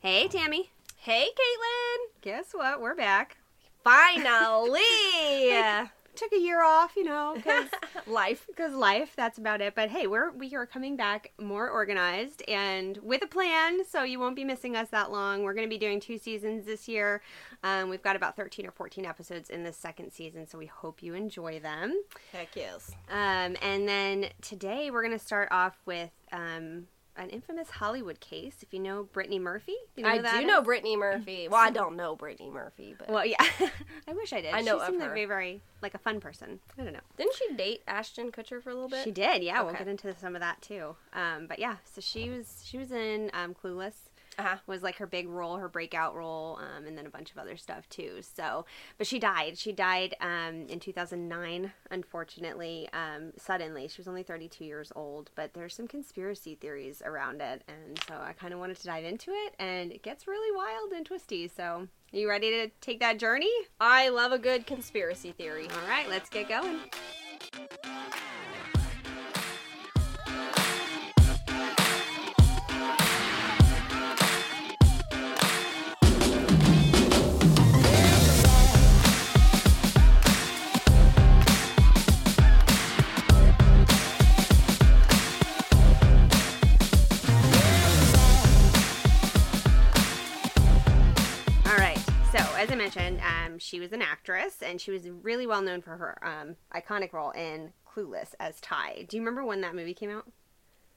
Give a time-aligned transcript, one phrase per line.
[0.00, 0.70] Hey, Tammy.
[0.96, 2.22] Hey, Caitlin.
[2.22, 2.80] Guess what?
[2.80, 3.36] We're back.
[3.84, 4.80] Finally.
[6.16, 7.68] Took a year off, you know, because
[8.06, 8.44] Life.
[8.48, 9.12] because life.
[9.16, 9.74] That's about it.
[9.74, 14.18] But hey, we're we are coming back more organized and with a plan, so you
[14.18, 15.44] won't be missing us that long.
[15.44, 17.22] We're going to be doing two seasons this year.
[17.62, 21.02] Um, we've got about thirteen or fourteen episodes in the second season, so we hope
[21.02, 22.02] you enjoy them.
[22.32, 22.90] Heck yes.
[23.08, 26.86] Um, and then today we're going to start off with um,
[27.20, 28.56] an infamous Hollywood case.
[28.62, 30.62] If you know Brittany Murphy, you know I do know?
[30.62, 31.48] Brittany Murphy.
[31.50, 33.36] Well, I don't know Brittany Murphy, but Well, yeah,
[34.08, 34.54] I wish I did.
[34.54, 35.06] I know she of seemed her.
[35.08, 36.60] like very, very like a fun person.
[36.78, 37.00] I don't know.
[37.16, 39.04] didn't she date Ashton Kutcher for a little bit?
[39.04, 39.62] She did, yeah.
[39.62, 40.96] We'll get into some of that too.
[41.12, 44.08] Um, but yeah, so she was she was in um, Clueless.
[44.38, 44.56] Uh-huh.
[44.66, 47.56] Was like her big role, her breakout role, um, and then a bunch of other
[47.56, 48.20] stuff too.
[48.20, 48.64] So,
[48.96, 49.58] but she died.
[49.58, 53.88] She died um, in 2009, unfortunately, um, suddenly.
[53.88, 55.30] She was only 32 years old.
[55.34, 59.04] But there's some conspiracy theories around it, and so I kind of wanted to dive
[59.04, 59.54] into it.
[59.58, 61.48] And it gets really wild and twisty.
[61.48, 63.52] So, you ready to take that journey?
[63.80, 65.68] I love a good conspiracy theory.
[65.68, 66.80] All right, let's get going.
[92.96, 96.56] Mentioned, um, she was an actress, and she was really well known for her um,
[96.74, 99.06] iconic role in Clueless as Ty.
[99.08, 100.26] Do you remember when that movie came out?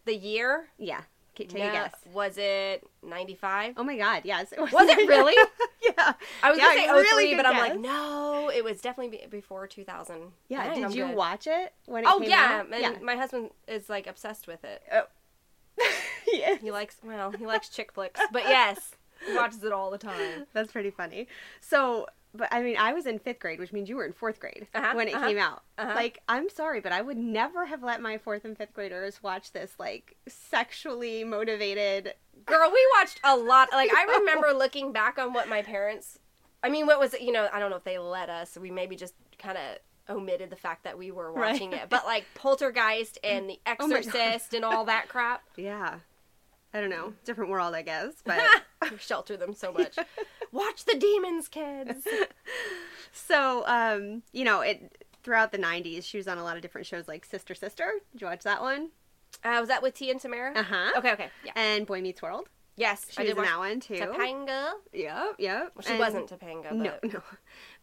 [0.06, 0.68] The year?
[0.78, 1.02] Yeah.
[1.36, 1.94] Can take No, a guess.
[2.14, 3.74] Was it 95?
[3.78, 4.22] Oh my God!
[4.24, 4.52] Yes.
[4.52, 5.34] It was, Was it really?
[5.82, 6.14] yeah.
[6.44, 7.70] I was Yeah, going to say really 03, good but I'm guess.
[7.72, 10.32] like, no, it was definitely before 2000.
[10.48, 10.66] Yeah.
[10.66, 11.16] Dang, Did I'm you good.
[11.16, 12.64] watch it when it Oh, came yeah.
[12.72, 12.94] yeah.
[13.02, 14.82] my husband is like obsessed with it.
[14.92, 15.04] Oh.
[16.32, 16.56] Yeah.
[16.62, 18.20] He likes, well, he likes chick flicks.
[18.32, 18.92] But yes,
[19.36, 20.46] watches it all the time.
[20.54, 21.28] That's pretty funny.
[21.62, 24.40] So, but I mean, I was in fifth grade, which means you were in fourth
[24.40, 25.64] grade Uh-huh, when it uh-huh, came out.
[25.78, 25.94] uh-huh.
[25.96, 29.52] Like, I'm sorry, but I would never have let my fourth and fifth graders watch
[29.52, 32.14] this, like, sexually motivated.
[32.46, 33.70] Girl, we watched a lot.
[33.72, 36.18] Like, I remember looking back on what my parents,
[36.64, 37.22] I mean, what was it?
[37.22, 38.58] You know, I don't know if they let us.
[38.60, 41.52] We maybe just kind of omitted the fact that we were Right.
[41.54, 41.88] watching it.
[41.90, 43.72] But, like, Poltergeist and The Oh.
[43.72, 45.44] Exorcist and all that crap.
[45.56, 46.00] Yeah.
[46.74, 47.14] I don't know.
[47.24, 48.14] Different world, I guess.
[48.26, 48.42] But
[48.92, 49.98] we shelter them so much.
[50.52, 52.08] Watch the demons, kids.
[53.12, 56.88] so, um, you know, it throughout the 90s, she was on a lot of different
[56.88, 57.92] shows like Sister Sister.
[58.12, 58.90] Did you watch that one?
[59.44, 60.56] Uh, was that with T and Tamera?
[60.56, 60.92] Uh huh.
[60.98, 61.28] Okay, okay.
[61.46, 61.52] Yeah.
[61.56, 62.48] And Boy Meets World.
[62.76, 63.94] Yes, She I was did in that one too.
[63.96, 64.72] Topanga.
[64.94, 65.72] Yep, yep.
[65.76, 67.22] Well, she And- wasn't Topanga, but No, no.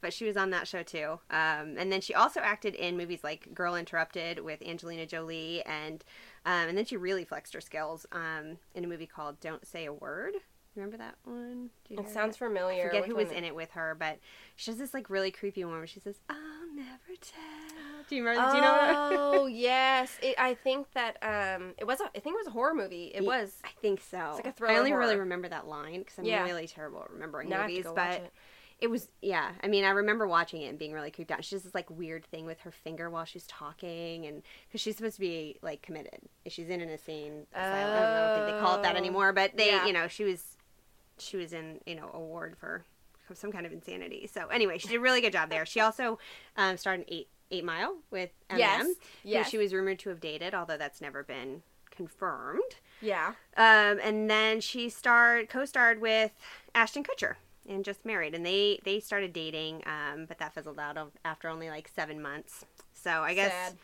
[0.01, 1.21] But she was on that show too.
[1.31, 6.03] Um, and then she also acted in movies like Girl Interrupted with Angelina Jolie, and
[6.47, 9.85] um, and then she really flexed her skills um, in a movie called Don't Say
[9.87, 10.35] a Word.
[10.77, 11.71] Remember that one?
[11.89, 12.39] Do you it sounds it?
[12.39, 12.85] familiar.
[12.85, 13.37] I forget Which who was one?
[13.39, 14.19] in it with her, but
[14.55, 16.37] she does this like really creepy one where she says, "I'll
[16.75, 18.51] never tell." Do you remember?
[18.51, 18.79] do you know?
[19.33, 22.01] Oh yes, it, I think that um, it was.
[22.01, 23.11] A, I think it was a horror movie.
[23.13, 23.57] It Ye- was.
[23.65, 24.33] I think so.
[24.37, 26.45] like a I thriller I only really remember that line because I'm Yeah.
[26.45, 27.85] really terrible at remembering Now I have to movies.
[27.87, 28.31] go but watch
[28.81, 28.89] it.
[28.91, 31.45] was yeah i mean i remember watching it and being really creeped out.
[31.45, 34.97] She does this like weird thing with her finger while she's talking and because she's
[34.97, 36.21] supposed to be like committed.
[36.49, 38.03] She's in an insane asylum.
[38.03, 38.99] I don't think they call it that Oh.
[38.99, 39.87] anymore but they Yeah.
[39.87, 40.57] you know she was
[41.19, 42.85] she was in you know a ward for
[43.35, 44.27] some kind of insanity.
[44.27, 45.65] So anyway she did a really good job there.
[45.67, 46.19] She also
[46.57, 48.93] um, starred in eight eight mile with Eminem,
[49.25, 52.77] Yes, who she was rumored to have dated although that's never been confirmed.
[53.03, 53.35] Yeah.
[53.57, 56.33] um, and then she starred co-starred with
[56.75, 57.35] Ashton Kutcher
[57.71, 61.49] and Just Married, and they they started dating, um, but that fizzled out of, after
[61.49, 62.65] only like seven months.
[62.93, 63.77] So I guess, Sad.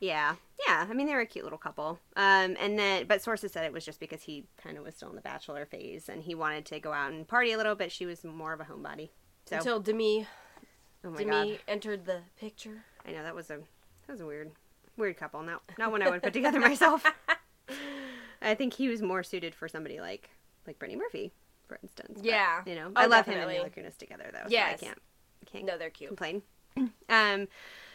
[0.00, 0.34] yeah,
[0.66, 0.86] yeah.
[0.88, 1.98] I mean, they were a cute little couple.
[2.16, 5.10] Um, and then, but sources said it was just because he kind of was still
[5.10, 7.92] in the bachelor phase and he wanted to go out and party a little, but
[7.92, 9.10] she was more of a homebody.
[9.46, 10.26] So, Until Demi
[11.04, 12.84] oh my Demi god, entered the picture.
[13.06, 13.58] I know that was a
[14.06, 14.52] that was a weird
[14.96, 15.42] weird couple.
[15.42, 17.04] Not not one I would put together myself.
[18.42, 20.30] I think he was more suited for somebody like
[20.66, 21.32] like Brittany Murphy,
[21.72, 22.12] for instance.
[22.16, 22.62] But, Yeah.
[22.66, 23.54] you know, Oh, I love definitely.
[23.56, 24.46] him and Mila Kunis together though.
[24.48, 24.80] Yes.
[24.80, 25.02] so I can't
[25.42, 26.08] I can't No, they're cute.
[26.08, 26.42] complain.
[27.08, 27.48] Um,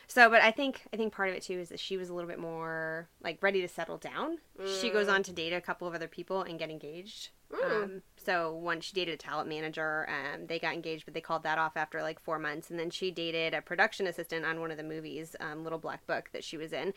[0.09, 2.13] so, but I think I think part of it too is that she was a
[2.13, 4.37] little bit more like ready to settle down.
[4.79, 7.29] She goes on to date a couple of other people and get engaged.
[7.51, 7.83] Mm.
[7.83, 11.43] Um, so once she dated a talent manager, um, they got engaged, but they called
[11.43, 12.69] that off after like four months.
[12.69, 16.05] And then she dated a production assistant on one of the movies, um, Little Black
[16.07, 16.93] Book, that she was in.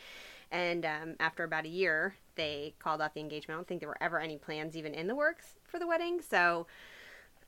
[0.53, 3.57] And um, after about a year, they called off the engagement.
[3.57, 6.21] I don't think there were ever any plans even in the works for the wedding.
[6.29, 6.67] So,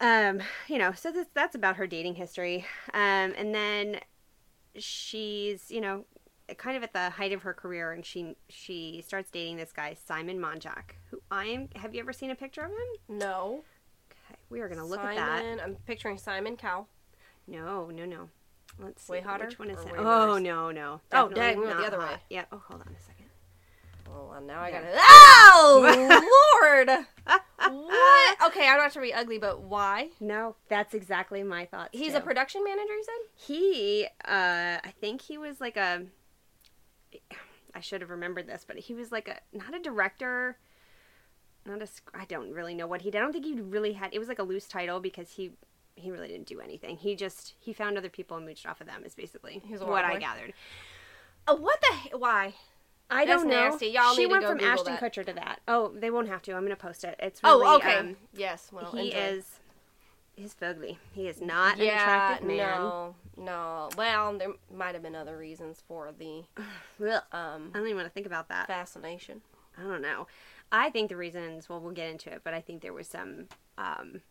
[0.01, 2.65] um, you know, so this, that's about her dating history.
[2.95, 4.01] Um, and then
[4.77, 6.05] she's, you know,
[6.57, 9.95] kind of at the height of her career, and she she starts dating this guy
[9.95, 11.69] Simon Monjack, who I'm.
[11.77, 13.19] Have you ever seen a picture of him?
[13.19, 13.65] No.
[14.11, 14.39] Okay.
[14.51, 15.43] We are gonna look at that.
[15.43, 16.89] Simon, I'm picturing Simon Cowell.
[17.47, 18.29] No, no, no.
[18.79, 19.13] Let's see.
[19.13, 19.93] Way hotter Which one is it?
[19.97, 20.43] Oh worse?
[20.43, 21.01] no, no.
[21.13, 22.13] Oh, dang, we went the other hot.
[22.13, 22.17] way.
[22.31, 22.45] Yeah.
[22.53, 23.27] Oh, hold on a second.
[24.09, 24.89] Oh, well, now I gotta.
[24.95, 25.81] Oh
[26.87, 26.89] Lord!
[27.27, 28.37] what?
[28.47, 30.09] Okay, I'm not trying to be ugly, but why?
[30.21, 31.91] No, that's exactly my thoughts.
[31.93, 32.19] He's too.
[32.19, 32.93] a production manager.
[32.93, 33.47] You said.
[33.47, 36.03] He, uh, I think he was like a.
[37.75, 40.59] I should have remembered this, but he was like a not a director,
[41.65, 43.19] not a I don't really know what he did.
[43.19, 44.13] I don't think he really had.
[44.13, 45.53] It was like a loose title because he
[45.95, 46.97] he really didn't do anything.
[46.97, 49.03] He just he found other people and mooched off of them.
[49.05, 50.53] Is basically what I gathered.
[51.47, 51.97] Oh, what the?
[51.97, 52.55] he- Why?
[53.11, 53.69] I That's don't know.
[53.71, 53.89] nasty.
[53.89, 55.03] Y'all she need to went from Google Ashton that.
[55.03, 55.61] Kutcher to that.
[55.69, 56.55] Oh, they won't have to.
[56.55, 57.17] I'm gonna post it.
[57.19, 57.97] It's really, oh, okay.
[57.99, 58.71] um, yes.
[58.73, 59.19] Well, he enjoy.
[59.19, 59.45] is.
[60.35, 60.97] He's fugly.
[61.13, 62.57] He is not an attractive man.
[62.57, 63.15] No.
[63.37, 63.91] No.
[63.99, 66.45] Well, there might have been other reasons for the
[67.33, 68.67] um I don't even want to think about that.
[68.67, 69.43] fascination.
[69.77, 70.27] I don't know.
[70.71, 73.49] I think the reasons, well, we'll get into it, but I think there was some,
[73.77, 74.23] um,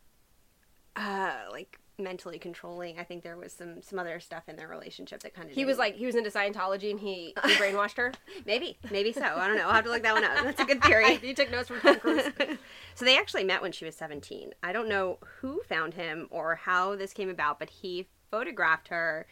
[0.96, 2.98] uh, like mentally controlling.
[2.98, 5.64] I think there was some some other stuff in their relationship that kind of He
[5.64, 8.12] was like he was into Scientology and he he brainwashed her.
[8.46, 9.22] maybe maybe so.
[9.22, 9.66] I don't know.
[9.66, 10.42] I'll have to look that one up.
[10.42, 11.18] That's a good theory.
[11.22, 12.24] you took notes from Tom Cruise.
[12.94, 14.52] so they actually met when she was 17.
[14.62, 19.26] I don't know who found him or how this came about, but he photographed her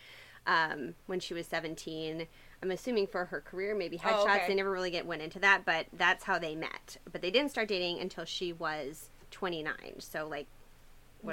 [0.47, 2.27] um, when she was 17.
[2.63, 4.27] I'm assuming for her career, maybe headshots.
[4.27, 4.45] Oh, okay.
[4.49, 6.99] They never really get went into that, but that's how they met.
[7.11, 9.75] But they didn't start dating until she was 29.
[10.01, 10.47] So like,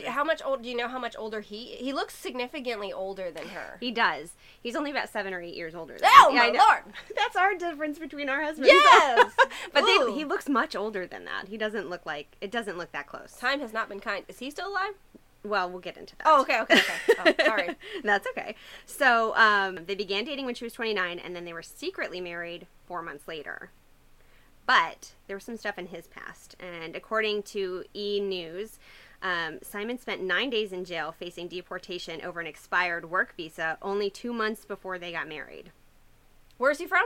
[0.05, 0.63] How much old?
[0.63, 1.75] Do you know how much older he?
[1.75, 3.77] He looks significantly older than her.
[3.79, 4.31] he does.
[4.61, 5.97] He's only about seven or eight years older.
[5.97, 6.83] Than Oh Yeah, my lord!
[7.15, 8.71] That's our difference between our husbands.
[8.71, 9.31] Yes.
[9.73, 11.47] but they, he looks much older than that.
[11.47, 12.51] He doesn't look like it.
[12.51, 13.33] Doesn't look that close.
[13.33, 14.25] Time has not been kind.
[14.27, 14.93] Is he still alive?
[15.43, 16.27] Well, we'll get into that.
[16.27, 17.35] Oh, okay, okay, okay.
[17.39, 17.69] Oh, sorry.
[18.03, 18.55] That's okay.
[18.85, 22.67] So um, they began dating when she was 29, and then they were secretly married
[22.85, 23.71] four months later.
[24.65, 28.79] But there was some stuff in his past, and according to E News,
[29.21, 34.09] um, Simon spent nine days in jail facing deportation over an expired work visa only
[34.09, 35.71] two months before they got married.
[36.57, 37.05] Where's he from?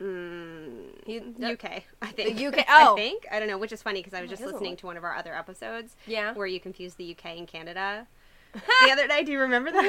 [0.00, 2.40] Mm, UK, I think.
[2.40, 2.92] UK oh.
[2.92, 3.26] I think.
[3.30, 4.76] I don't know, which is funny because I was Oh, just he is a listening
[4.76, 6.34] to one of our other episodes Yeah.
[6.34, 8.06] where you confused the UK and Canada
[8.52, 9.24] the other day.
[9.24, 9.82] Do you remember that?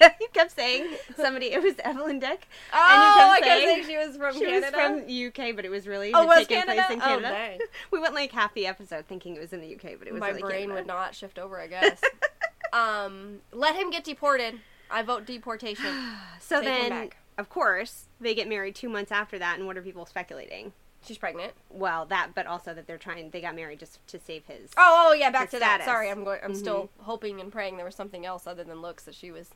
[0.00, 0.08] No.
[0.20, 1.52] you kept saying somebody.
[1.52, 2.48] It was Evelyn Dick.
[2.72, 4.76] Oh, I kept kept saying saying she was from she Canada.
[4.76, 6.86] was from UK, but it was really Oh, was taken Canada?
[6.86, 7.28] place in Oh, Canada.
[7.30, 7.58] dang.
[7.90, 10.20] we went like half the episode thinking it was in the UK, but it was
[10.20, 10.74] My really brain Canada.
[10.74, 11.60] would not shift over.
[11.60, 12.00] I guess.
[12.72, 14.60] um, let him get deported.
[14.90, 15.86] I vote deportation.
[16.40, 17.16] So Take then, back.
[17.38, 20.74] of course, they get married two months after that, and what are people speculating?
[21.04, 21.52] She's pregnant.
[21.70, 23.30] Well, that, but also that they're trying.
[23.30, 24.70] They got married just to save his.
[24.76, 25.82] Oh, oh yeah, back to that.
[25.84, 26.40] Sorry, I'm going.
[26.42, 26.56] I'm Mhm.
[26.56, 29.50] still hoping and praying there was something else other than looks that she was.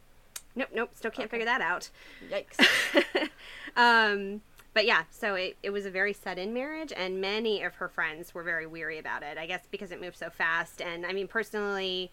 [0.55, 0.91] Nope, nope.
[0.95, 1.39] Still can't Okay.
[1.39, 1.89] figure that out.
[2.31, 3.29] Yikes.
[3.77, 4.43] um,
[4.75, 8.35] but yeah, so it, it was a very sudden marriage, and many of her friends
[8.35, 9.39] were very weary about it.
[9.39, 10.81] I guess because it moved so fast.
[10.81, 12.11] And I mean, personally,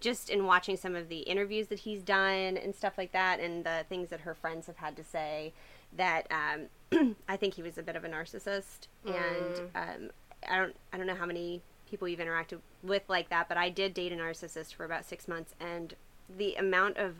[0.00, 3.64] just in watching some of the interviews that he's done and stuff like that, and
[3.64, 5.52] the things that her friends have had to say,
[5.96, 10.10] that um, I think he was a bit of a narcissist, and um,
[10.48, 13.68] I don't I don't know how many people you've interacted with like that, but I
[13.68, 15.94] did date a narcissist for about six months, and
[16.34, 17.16] the amount of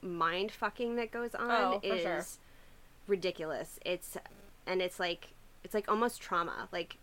[0.00, 2.26] mind fucking that goes on Oh, is sure.
[3.06, 3.78] ridiculous.
[3.84, 4.16] It's
[4.66, 5.28] and it's like
[5.62, 6.68] it's like almost trauma.
[6.72, 6.96] Like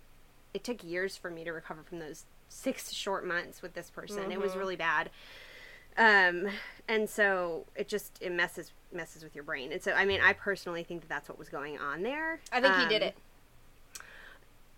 [0.53, 4.31] it took years for me to recover from those six short months with this person.
[4.31, 4.57] It was Mhm.
[4.59, 5.09] really bad.
[5.97, 6.47] Um,
[6.87, 9.71] and so it just it messes messes with your brain.
[9.71, 12.39] And so I mean, I personally think that that's what was going on there.
[12.51, 13.15] I think he did Um, it.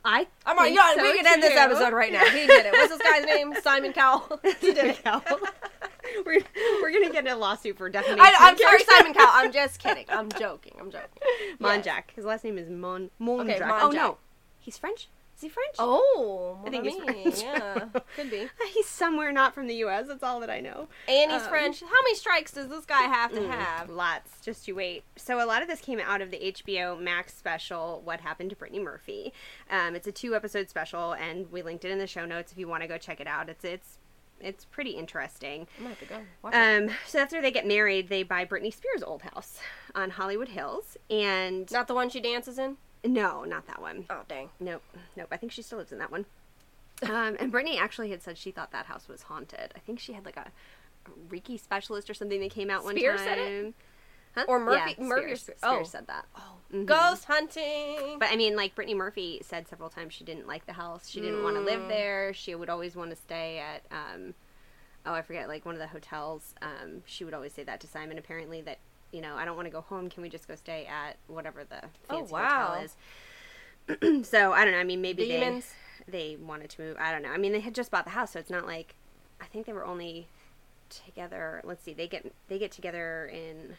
[0.05, 0.74] I I'm on.
[0.74, 2.25] Yeah, so, we can end this episode right now.
[2.25, 2.74] He did it.
[2.74, 3.53] What's this guy's name?
[3.63, 4.39] Simon Cowell.
[4.60, 5.00] he did it.
[6.25, 6.41] we're,
[6.82, 8.20] we're gonna get a lawsuit for defamation.
[8.20, 8.84] I, I'm sorry.
[8.84, 9.29] Simon Cowell.
[9.32, 10.05] I'm just kidding.
[10.10, 10.74] I'm joking.
[10.79, 11.08] I'm joking.
[11.60, 11.86] Monjack.
[11.86, 12.15] Yes.
[12.17, 13.62] His last name is Mon Monjack.
[13.62, 14.17] Okay, Oh no,
[14.60, 15.08] he's French.
[15.36, 15.75] Is he French?
[15.80, 16.96] Oh, I think he's.
[17.04, 17.42] French.
[17.42, 17.86] Yeah,
[18.16, 18.48] could be.
[18.74, 20.08] He's somewhere not from the U.S.
[20.08, 20.88] That's all that I know.
[21.08, 21.82] And he's Um, French.
[21.82, 23.90] How many strikes does this guy have to Mm, have?
[23.90, 24.30] Lots.
[24.46, 25.04] Just you wait.
[25.18, 28.56] So a lot of this came out of the HBO Max special, "What Happened to
[28.56, 29.34] Brittany Murphy."
[29.70, 32.68] Um, it's a two-episode special, and we linked it in the show notes if you
[32.68, 33.50] want to go check it out.
[33.50, 33.98] It's it's
[34.40, 35.68] it's pretty interesting.
[35.80, 36.20] I might have to go.
[36.44, 36.90] Watch it.
[36.90, 39.60] Um, so after they get married, they buy Britney Spears' old house
[39.96, 42.78] on Hollywood Hills, and Not the one she dances in.
[43.06, 44.06] No, not that one.
[44.10, 44.50] Oh dang.
[44.60, 44.84] Nope,
[45.16, 45.28] nope.
[45.32, 46.26] I think she still lives in that one.
[47.04, 49.74] Um, and Brittany actually had said she thought that house was haunted.
[49.76, 50.52] I think she had like a,
[51.06, 53.28] a Reiki specialist or something that came out one Spears time.
[53.28, 53.74] said it?
[54.36, 54.46] Huh?
[54.48, 55.60] Or Murphy- Yeah, Murphy Spears, Spears.
[55.64, 55.84] Oh.
[55.84, 56.26] said that.
[56.36, 56.86] Oh, Mhm.
[56.86, 58.18] ghost hunting.
[58.20, 61.08] But I mean, like Brittany Murphy said several times, she didn't like the house.
[61.10, 61.88] She didn't want to live Mm.
[61.90, 62.34] there.
[62.34, 64.34] She would always want to stay at, um,
[65.06, 66.56] oh, I forget, like one of the hotels.
[66.64, 68.18] Um, she would always say that to Simon.
[68.18, 68.80] Apparently, that
[69.13, 70.10] you know, I don't want to go home.
[70.10, 71.77] Can we just go stay at whatever the
[72.10, 72.67] Oh, fancy wow.
[72.75, 72.96] hotel is?
[74.27, 74.79] so I don't know.
[74.79, 75.74] I mean, maybe Demons.
[76.08, 76.98] they they wanted to move.
[77.00, 77.29] I don't know.
[77.29, 78.96] I mean, they had just bought the house, so it's not like
[79.39, 80.27] I think they were only
[80.89, 81.62] together.
[81.63, 83.75] Let's see, they get they get together in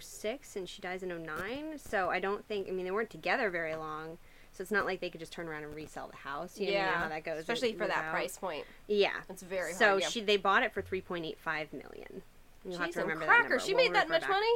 [0.00, 1.78] 06 and she dies in 09.
[1.78, 2.68] So I don't think.
[2.68, 4.18] I mean, they weren't together very long.
[4.52, 6.58] So it's not like they could just turn around and resell the house.
[6.60, 8.10] You know, you know how that goes, especially for that out.
[8.12, 8.66] price point.
[8.86, 10.02] Yeah, It's very so hard.
[10.02, 10.08] yeah.
[10.08, 12.22] she they bought it for 3.85 million.
[12.64, 13.42] You'll have to remember that cracker.
[13.48, 13.58] number.
[13.60, 14.30] She We'll made that much back.
[14.30, 14.52] money.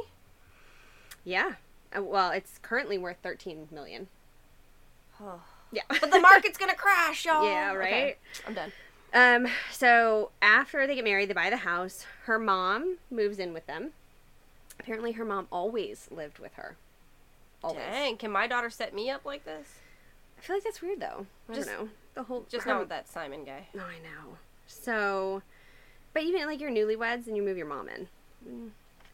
[1.23, 1.53] Yeah.
[1.95, 4.07] Uh, well, it's currently worth 13 million.
[5.21, 5.41] Oh.
[5.71, 5.81] Yeah.
[5.89, 7.43] But the market's gonna crash, y'all.
[7.45, 8.17] Yeah, Okay, right?
[8.47, 8.71] I'm done.
[9.13, 12.05] Um, so after they get married, they buy the house.
[12.25, 13.91] Her mom moves in with them.
[14.79, 16.75] Apparently, her mom always lived with her.
[17.63, 17.79] Always.
[17.83, 19.67] Dang, can my daughter set me up like this?
[20.37, 21.25] I feel like that's weird, though.
[21.49, 21.89] I Just- don't know.
[22.13, 23.67] The whole Just her- not with that Simon guy.
[23.73, 24.37] No, I know.
[24.67, 25.41] So,
[26.17, 28.71] but even like your newlyweds, and you move your mom in.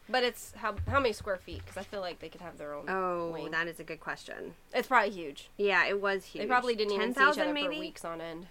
[0.08, 1.58] But it's how how many square feet?
[1.58, 2.86] Because I feel like they could have their own.
[2.88, 3.50] Oh, wing.
[3.50, 4.54] that is a good question.
[4.72, 5.50] It's probably huge.
[5.58, 6.44] Yeah, it was huge.
[6.44, 7.74] They probably didn't even see each 10,000 other maybe?
[7.74, 8.46] for weeks on end.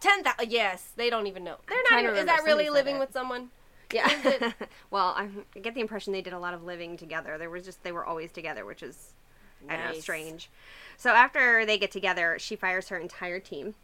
[0.00, 0.50] Ten thousand.
[0.50, 1.56] Yes, they don't even know.
[1.68, 1.88] They're not.
[1.88, 3.00] trying to Even, is that really living it.
[3.00, 3.50] with someone?
[3.92, 4.52] Yeah.
[4.90, 7.36] well, I I get the impression they did a lot of living together.
[7.36, 9.12] There was just they were always together, which is
[9.68, 10.48] I don't know strange.
[10.96, 13.74] So after they get together, she fires her entire team,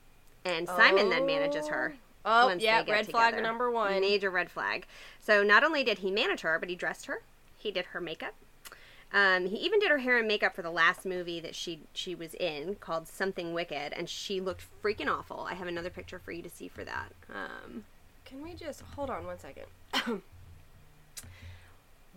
[0.43, 1.97] and Simon then manages her.
[2.27, 2.83] Oh, yeah.
[2.89, 3.43] Red flag together.
[3.43, 4.01] number one.
[4.01, 4.87] Major red flag.
[5.21, 7.23] So not only did he manage her, but he dressed her.
[7.57, 8.35] He did her makeup.
[9.13, 12.15] Um, he even did her hair and makeup for the last movie that she she
[12.15, 15.47] was in called Something Wicked, and she looked freaking awful.
[15.49, 17.13] I have another picture for you to see for that.
[17.33, 17.85] Um,
[18.25, 19.67] Can we just hold on one second?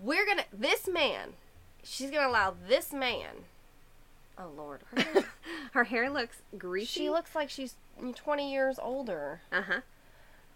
[0.02, 0.46] We're gonna.
[0.52, 1.34] This man.
[1.84, 3.46] She's gonna allow this man.
[4.38, 4.82] Oh Lord.
[4.96, 5.26] Her,
[5.74, 7.02] her hair looks greasy.
[7.02, 7.76] she looks like she's
[8.16, 9.42] 20 years older.
[9.52, 9.80] Uh huh.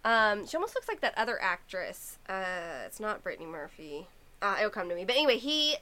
[0.05, 2.17] Um, she almost looks like that other actress.
[2.27, 4.07] Uh, it's not Brittany Murphy.
[4.41, 5.05] Uh, it'll come to me.
[5.05, 5.77] But anyway, he,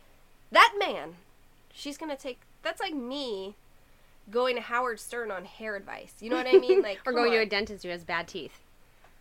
[0.52, 1.16] that man,
[1.74, 2.40] she's gonna take.
[2.62, 3.56] That's like me
[4.30, 6.14] going to Howard Stern on hair advice.
[6.20, 6.82] You know what I mean?
[6.84, 8.60] Like, or going to a dentist who has bad teeth.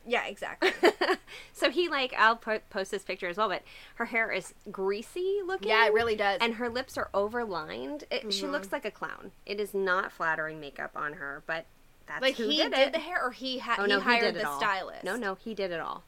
[0.06, 0.70] Yeah, exactly.
[1.52, 3.62] so he like I'll po- post this picture as well, but
[3.96, 5.68] her hair is greasy looking.
[5.68, 6.38] yeah, it really does.
[6.40, 8.04] And her lips are overlined.
[8.10, 8.50] It, She Mhm.
[8.52, 9.32] looks like a clown.
[9.46, 11.64] It is not flattering makeup on her, but
[12.10, 14.42] that's like he did, did, the hair, or he ha- oh he hired he did
[14.42, 14.58] the all.
[14.58, 15.04] stylist.
[15.04, 16.04] No, no, he did it all.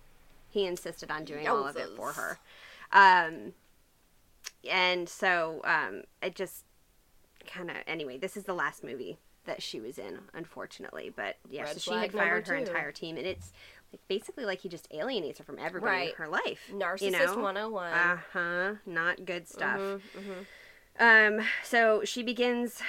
[0.48, 2.38] He insisted on doing all of it for her.
[2.92, 3.54] Um,
[4.70, 6.64] and so um, it just
[7.46, 8.18] kind of anyway.
[8.18, 11.12] This is the last movie that she was in, unfortunately.
[11.14, 12.64] But yeah, Red so she had fired her two.
[12.64, 13.52] entire team, and it's
[13.92, 16.70] like basically like he just alienates her from everybody in her life.
[16.72, 17.36] Narcissist you know?
[17.38, 17.92] 101.
[17.92, 18.72] Uh huh.
[18.86, 19.78] Not good stuff.
[19.80, 21.38] Mhm, mhm.
[21.40, 22.82] Um, so she begins,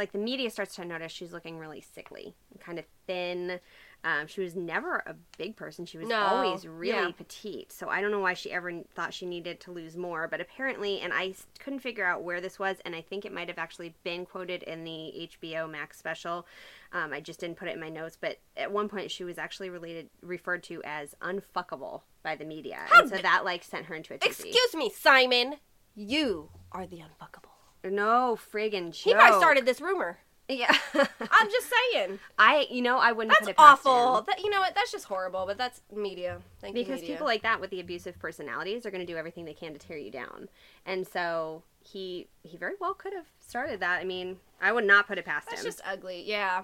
[0.00, 3.60] like the media starts to notice she's looking really sickly, kind of thin.
[4.02, 5.84] Um, she was never a big person.
[5.84, 7.10] She was No, always really yeah.
[7.10, 7.70] petite.
[7.70, 10.26] So I don't know why she ever thought she needed to lose more.
[10.26, 13.48] But apparently, and I couldn't figure out where this was, and I think it might
[13.48, 16.46] have actually been quoted in the HBO Max special.
[16.94, 18.16] Um, I just didn't put it in my notes.
[18.18, 22.78] But at one point, she was actually related, referred to as unfuckable by the media,
[22.86, 24.48] How and so that like sent her into a tizzy.
[24.48, 25.56] Excuse me, Simon.
[25.94, 27.49] You are the unfuckable.
[27.84, 29.02] No friggin' chance.
[29.02, 30.18] He probably started this rumor.
[30.48, 30.74] Yeah.
[30.94, 32.18] I'm just saying.
[32.38, 34.22] I, you know, I wouldn't That's put it past awful.
[34.22, 34.74] That you know what?
[34.74, 35.44] That's just horrible.
[35.46, 36.40] But that's media.
[36.60, 37.14] Thank you, because media.
[37.14, 39.78] people like that with the abusive personalities are going to do everything they can to
[39.78, 40.48] tear you down.
[40.84, 44.00] And so he he very well could have started that.
[44.00, 45.66] I mean, I would not put it past That's him.
[45.66, 46.24] just ugly.
[46.26, 46.62] Yeah.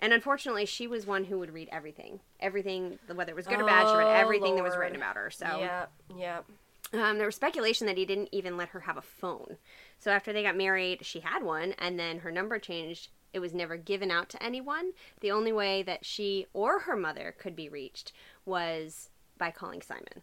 [0.00, 3.64] And unfortunately, she was one who would read everything, everything, whether it was good or
[3.66, 3.88] bad.
[3.88, 5.30] She read Oh, everything that was written about her.
[5.30, 5.86] So Yeah.
[6.14, 6.40] Yeah.
[6.92, 9.56] um, there was speculation that he didn't even let her have a phone.
[9.98, 13.08] So after they got married, she had one, and then her number changed.
[13.32, 14.92] It was never given out to anyone.
[15.20, 18.12] The only way that she or her mother could be reached
[18.44, 20.22] was by calling Simon.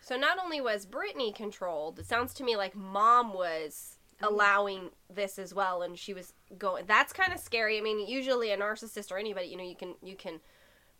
[0.00, 4.32] So not only was Brittany controlled, it sounds to me like mom was mm-hmm.
[4.32, 7.78] allowing this as well and she was going that's kind of scary.
[7.78, 10.40] I mean, usually a narcissist or anybody, you know, you can you can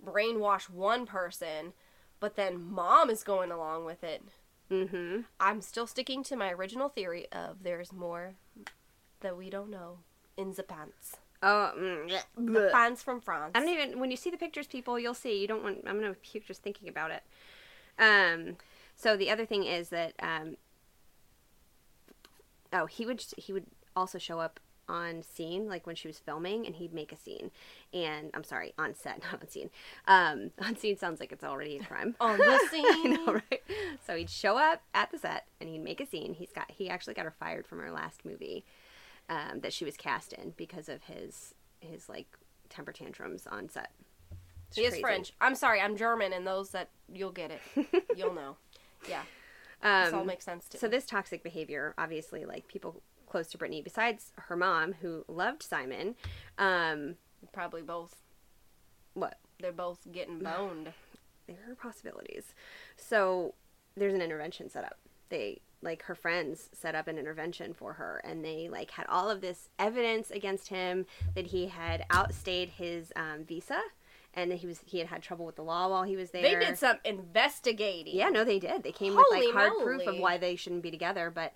[0.04, 1.72] brainwash one person,
[2.20, 4.22] but then mom is going along with it.
[4.70, 5.22] Mm-hmm.
[5.40, 8.34] I'm still sticking to my original theory of there's more
[9.20, 9.98] that we don't know
[10.36, 11.16] in the pants.
[11.42, 12.12] Oh, mm.
[12.36, 13.52] The pants from France.
[13.54, 13.98] I don't even.
[13.98, 15.40] When you see the pictures, people, you'll see.
[15.40, 15.78] You don't want.
[15.86, 17.22] I'm gonna puke just thinking about it.
[17.98, 18.56] Um.
[18.94, 20.56] So the other thing is that um.
[22.72, 24.60] Oh, he would he would also show up
[24.90, 27.50] on scene, like when she was filming, and he'd make a scene.
[27.94, 29.70] And I'm sorry, on set, not on scene.
[30.06, 32.16] Um, on scene sounds like it's already a crime.
[32.20, 33.12] On the scene.
[33.14, 33.62] know, right?
[34.06, 36.34] So he'd show up at the set and he'd make a scene.
[36.34, 38.64] He's got he actually got her fired from her last movie
[39.28, 42.26] um, that she was cast in because of his his like
[42.68, 43.90] temper tantrums on set.
[44.68, 44.98] It's He is.
[44.98, 45.32] French.
[45.40, 47.60] I'm sorry, I'm German, and those that you'll get it,
[48.16, 48.56] you'll know.
[49.08, 49.22] Yeah,
[49.82, 50.90] this all Um, makes sense to so me.
[50.92, 56.16] this toxic behavior, obviously, like people close to Brittany, besides her mom who loved Simon,
[56.58, 57.14] um,
[57.52, 58.16] Probably both.
[59.14, 60.92] what they're both getting boned.
[61.46, 62.54] there are possibilities.
[62.96, 63.54] So
[63.96, 64.98] there's an intervention set up.
[65.30, 69.30] They like her friends set up an intervention for her and they like had all
[69.30, 73.80] of this evidence against him that he had outstayed his um, visa
[74.34, 76.42] and that he was he had had trouble with the law while he was there.
[76.42, 78.14] They did some investigating.
[78.14, 78.82] Yeah, no, they did.
[78.82, 81.52] They came Holy with like hard proof of why they shouldn't be together, but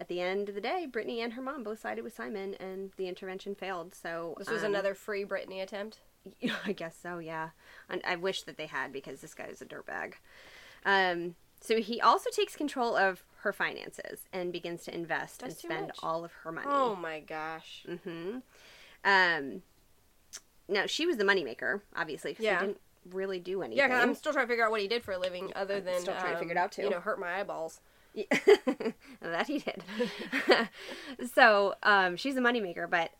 [0.00, 2.90] at the end of the day, Brittany and her mom both sided with Simon, and
[2.96, 3.94] the intervention failed.
[3.94, 5.98] So This was um, another free Brittany attempt.
[6.66, 7.50] I guess so, yeah.
[7.88, 10.14] And I wish that they had because this guy is a dirtbag.
[10.84, 15.58] Um, so he also takes control of her finances and begins to invest That's and
[15.72, 15.98] spend much.
[16.02, 16.66] all of her money.
[16.70, 17.86] Oh my gosh.
[18.04, 18.38] hmm
[19.04, 19.62] Um,
[20.68, 22.60] now she was the moneymaker, obviously, because Yeah.
[22.60, 23.88] he didn't really do anything.
[23.88, 25.84] Yeah, I'm still trying to figure out what he did for a living, other I'm
[25.84, 26.82] than still trying to figure it um, out, too.
[26.82, 27.80] You know, hurt my eyeballs.
[29.22, 29.82] That he did.
[31.34, 33.10] so um, she's a moneymaker, but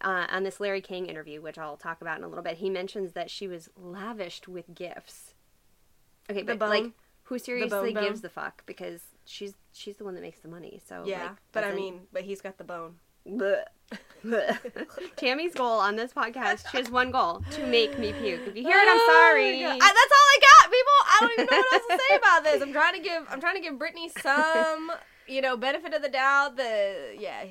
[0.00, 2.70] uh, on this Larry King interview, which I'll talk about in a little bit, he
[2.70, 5.34] mentions that she was lavished with gifts.
[6.30, 6.90] Okay, The but like,
[7.24, 8.22] who seriously bone gives bone?
[8.22, 8.64] the fuck?
[8.66, 10.80] Because she's she's the one that makes the money.
[10.86, 12.96] So Yeah, like, but I mean, but he's got the bone.
[15.16, 18.40] Tammy's goal on this podcast, she has one goal: to make me puke.
[18.46, 19.64] If you hear it, I'm Oh sorry.
[19.64, 20.92] I, that's all I got, people.
[21.04, 22.62] I don't even know what else to say about this.
[22.62, 24.90] I'm trying to give I'm trying to give Brittany some,
[25.28, 26.56] you know, benefit of the doubt.
[26.56, 27.44] The yeah,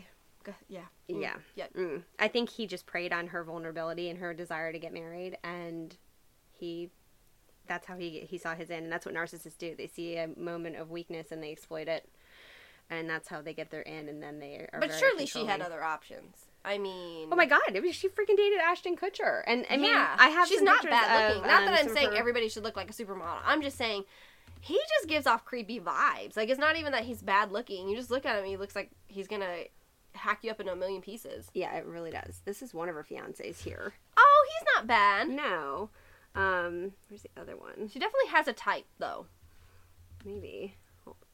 [0.68, 1.36] yeah, Mm, Yeah.
[1.56, 1.68] yeah.
[1.78, 2.04] Mm.
[2.20, 5.96] I think he just preyed on her vulnerability and her desire to get married, and
[6.52, 6.90] he.
[7.68, 9.76] That's how he he saw his end, and that's what narcissists do.
[9.76, 12.08] They see a moment of weakness and they exploit it,
[12.90, 14.10] and that's how they get their end.
[14.10, 14.80] And then they are.
[14.80, 16.46] But surely she had other options.
[16.64, 17.62] I mean, Oh my god!
[17.74, 20.84] It was, she freaking dated Ashton Kutcher, and I mean, yeah, I have she's not
[20.84, 21.48] bad of, looking.
[21.48, 23.38] Not um, that I'm saying her- everybody should look like a supermodel.
[23.46, 24.04] I'm just saying
[24.62, 26.36] he just gives off creepy vibes.
[26.36, 27.88] Like it's not even that he's bad looking.
[27.88, 29.66] You just look at him, he looks like he's gonna
[30.14, 31.48] hack you up into a million pieces.
[31.54, 32.42] Yeah, it really does.
[32.46, 33.94] This is one of her fiancés here.
[34.18, 35.30] Oh, he's not bad.
[35.30, 35.92] No,
[36.34, 37.90] um, where's the other one?
[37.90, 39.28] She definitely has a type though.
[40.26, 40.74] Maybe.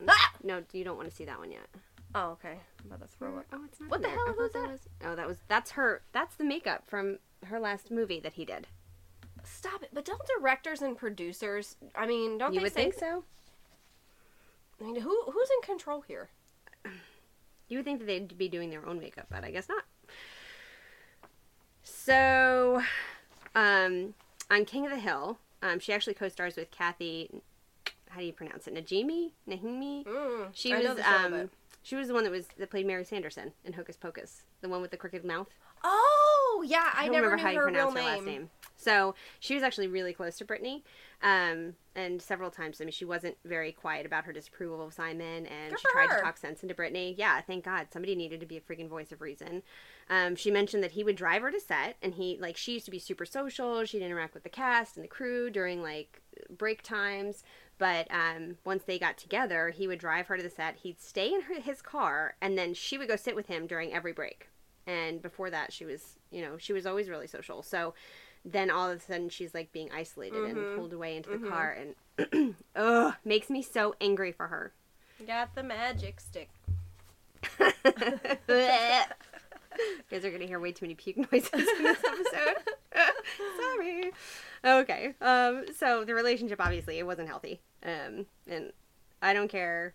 [0.06, 0.31] Ah!
[0.44, 1.68] No, you don't want to see that one yet.
[2.14, 2.58] Oh, okay.
[2.80, 3.46] I'm about to throw up.
[3.54, 3.90] Oh, it's not.
[3.90, 4.16] What the there.
[4.16, 4.72] hell was thought that?
[4.72, 4.80] was.
[5.06, 5.38] Oh, that was.
[5.48, 6.02] That's her.
[6.12, 8.68] That's the makeup from her last movie that he did.
[9.44, 9.90] Stop it!
[9.94, 11.78] But don't directors and producers?
[11.96, 12.84] I mean, don't you they would say?
[12.84, 13.24] think so.
[14.80, 16.30] I mean, who who's in control here?
[17.68, 19.86] You would think that they'd be doing their own makeup, but I guess not.
[21.84, 22.82] So,
[23.56, 24.14] um,
[24.50, 27.30] on King of the Hill, um, she actually co-stars with Kathy.
[28.12, 28.74] How do you pronounce it?
[28.76, 29.32] Najimy?
[29.50, 30.06] Nahimi.
[30.06, 31.50] Mm, She I was the um,
[31.84, 34.82] she was the one that was that played Mary Sanderson in Hocus Pocus, the one
[34.82, 35.48] with the crooked mouth.
[35.84, 36.90] Oh, yeah.
[36.94, 38.06] I, I don't never remember knew how you her pronounce her name.
[38.18, 38.50] last name.
[38.78, 40.84] So she was actually really close to Brittany,
[41.24, 42.82] um, and several times.
[42.82, 46.10] I mean, she wasn't very quiet about her disapproval of Simon, and Good she tried
[46.10, 46.18] her.
[46.18, 47.16] to talk sense into Brittany.
[47.18, 49.64] Yeah, thank God somebody needed to be a freaking voice of reason.
[50.10, 52.86] Um, she mentioned that he would drive her to set, and he like she used
[52.86, 53.84] to be super social.
[53.86, 56.22] She'd interact with the cast and the crew during like
[56.56, 57.44] break times.
[57.82, 60.76] But um, once they got together, he would drive her to the set.
[60.84, 63.92] He'd stay in her, his car, and then she would go sit with him during
[63.92, 64.50] every break.
[64.86, 67.64] And before that, she was, you know, she was always really social.
[67.64, 67.96] So
[68.46, 70.76] then all of a sudden, she's like being isolated and Mhm.
[70.76, 71.50] pulled away into the Mhm.
[71.50, 74.74] car, and ugh, makes me so angry for her.
[75.26, 76.50] Got the magic stick.
[77.60, 79.06] you
[80.12, 82.58] guys are gonna hear way too many puke noises in this episode.
[83.60, 84.12] Sorry.
[84.64, 85.16] Okay.
[85.20, 85.66] Um.
[85.76, 87.60] So the relationship, obviously, it wasn't healthy.
[87.84, 88.26] Um.
[88.48, 88.72] And
[89.22, 89.94] I don't care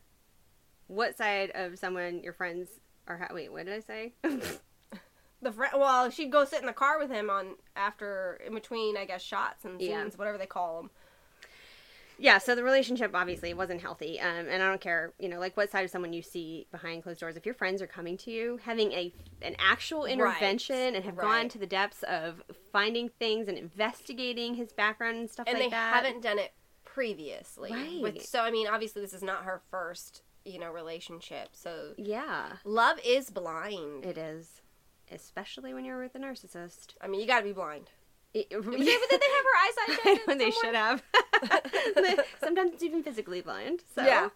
[0.88, 2.68] what side of someone your friends
[3.09, 3.18] are.
[3.18, 4.12] Ha- Wait, what did I say?
[5.42, 8.96] The fr- well, she'd go sit in the car with him on after in between,
[8.96, 10.05] I guess, shots and scenes, Yeah.
[10.16, 10.90] whatever they call them.
[12.18, 12.38] yeah.
[12.38, 14.18] So the relationship obviously wasn't healthy.
[14.18, 14.46] Um.
[14.49, 15.12] And I don't care.
[15.20, 17.37] You know, like what side of someone you see behind closed doors.
[17.37, 20.12] If your friends are coming to you, having a an actual Right.
[20.12, 25.31] intervention and have gone to the depths of finding things and investigating his background and
[25.31, 25.94] stuff and like they that.
[26.03, 26.53] haven't done it
[26.96, 27.70] previously.
[27.72, 28.00] Right.
[28.00, 31.50] With, so I mean, obviously, this is not her first, you know, relationship.
[31.52, 32.52] So Yeah.
[32.64, 34.06] love is blind.
[34.06, 34.62] It is,
[35.12, 36.94] especially when you're with a narcissist.
[37.02, 37.90] I mean, you got to be blind.
[38.32, 38.80] It, Did they, did
[39.11, 41.02] they have her eyesight checked when they should have.
[42.40, 43.82] Sometimes it's even physically blind.
[43.94, 44.02] So.
[44.02, 44.30] Yeah.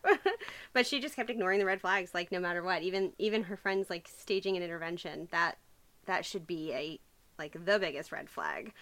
[0.75, 2.83] but she just kept ignoring the red flags, like no matter what.
[2.83, 5.29] Even even her friends like staging an intervention.
[5.33, 5.57] That
[6.05, 6.99] that should be a
[7.39, 8.73] like the biggest red flag.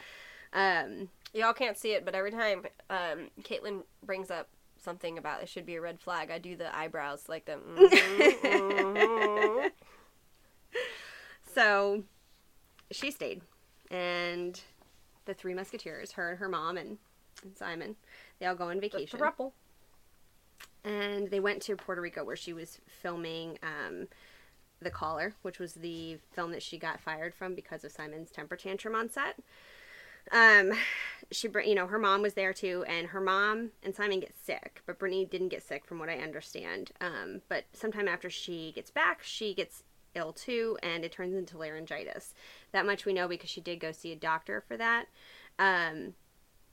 [0.52, 4.48] Um, Y'all can't see it, but every time um, Caitlin brings up
[4.82, 7.52] something about it should be a red flag, I do the eyebrows like the.
[7.54, 9.70] mhm, mhm.
[11.54, 12.02] so
[12.90, 13.42] she stayed,
[13.90, 14.60] and
[15.26, 16.98] the three musketeers, her and her mom and,
[17.42, 17.96] and Simon,
[18.38, 19.18] they all go on vacation.
[19.18, 19.52] The thruple.
[20.84, 24.08] and they went to Puerto Rico where she was filming um,
[24.80, 28.56] The Caller, which was the film that she got fired from because of Simon's temper
[28.56, 29.36] tantrum on set.
[30.32, 30.72] Um,
[31.30, 34.82] she, you know, her mom was there too, and her mom and Simon get sick,
[34.86, 36.92] but Brittany didn't get sick, from what I understand.
[37.00, 39.82] Um, but sometime after she gets back, she gets
[40.14, 42.34] ill too, and it turns into laryngitis.
[42.72, 45.06] That much we know because she did go see a doctor for that.
[45.58, 46.14] Um,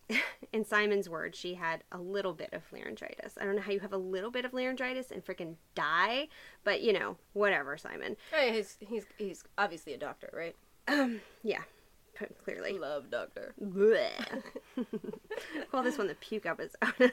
[0.53, 3.37] in Simon's words, she had a little bit of laryngitis.
[3.39, 6.27] I don't know how you have a little bit of laryngitis and freaking die,
[6.63, 8.15] but you know, whatever, Simon.
[8.31, 10.55] Hey, he's he's he's obviously a doctor, right?
[10.87, 11.63] Um, yeah,
[12.43, 12.77] clearly.
[12.77, 13.53] Love doctor.
[15.71, 16.77] Call this one the puke episode.
[16.97, 17.11] He's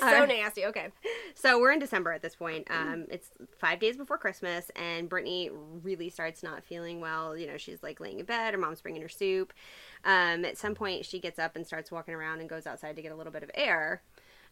[0.00, 0.28] so Alright.
[0.28, 0.66] nasty.
[0.66, 0.88] Okay.
[1.34, 2.66] So we're in December at this point.
[2.70, 5.50] Um, it's five days before Christmas, and Brittany
[5.82, 7.36] really starts not feeling well.
[7.36, 8.54] You know, she's like laying in bed.
[8.54, 9.52] Her mom's bringing her soup.
[10.04, 13.02] Um, at some point, she gets up and starts walking around and goes outside to
[13.02, 14.02] get a little bit of air.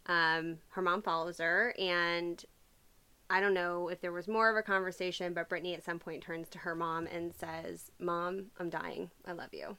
[0.07, 2.43] Um, her mom follows her, and
[3.31, 6.23] I don't know if there was more of a conversation, but Brittany at some point
[6.23, 9.11] turns to her mom and says, "Mom, I'm dying.
[9.27, 9.77] I love you."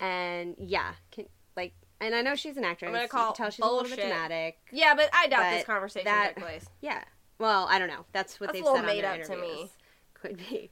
[0.00, 1.26] And yeah, can,
[1.56, 2.88] like, and I know she's an actress.
[2.88, 4.06] I'm gonna You call can tell she's a little bit bullshit.
[4.06, 4.58] dramatic.
[4.72, 6.66] Yeah, but I doubt But this conversation that- took place.
[6.80, 7.04] Yeah.
[7.38, 8.04] Well, I don't know.
[8.12, 9.56] That's what That's they've a said on made their up to interviews.
[9.60, 9.70] me.
[10.14, 10.70] Could be.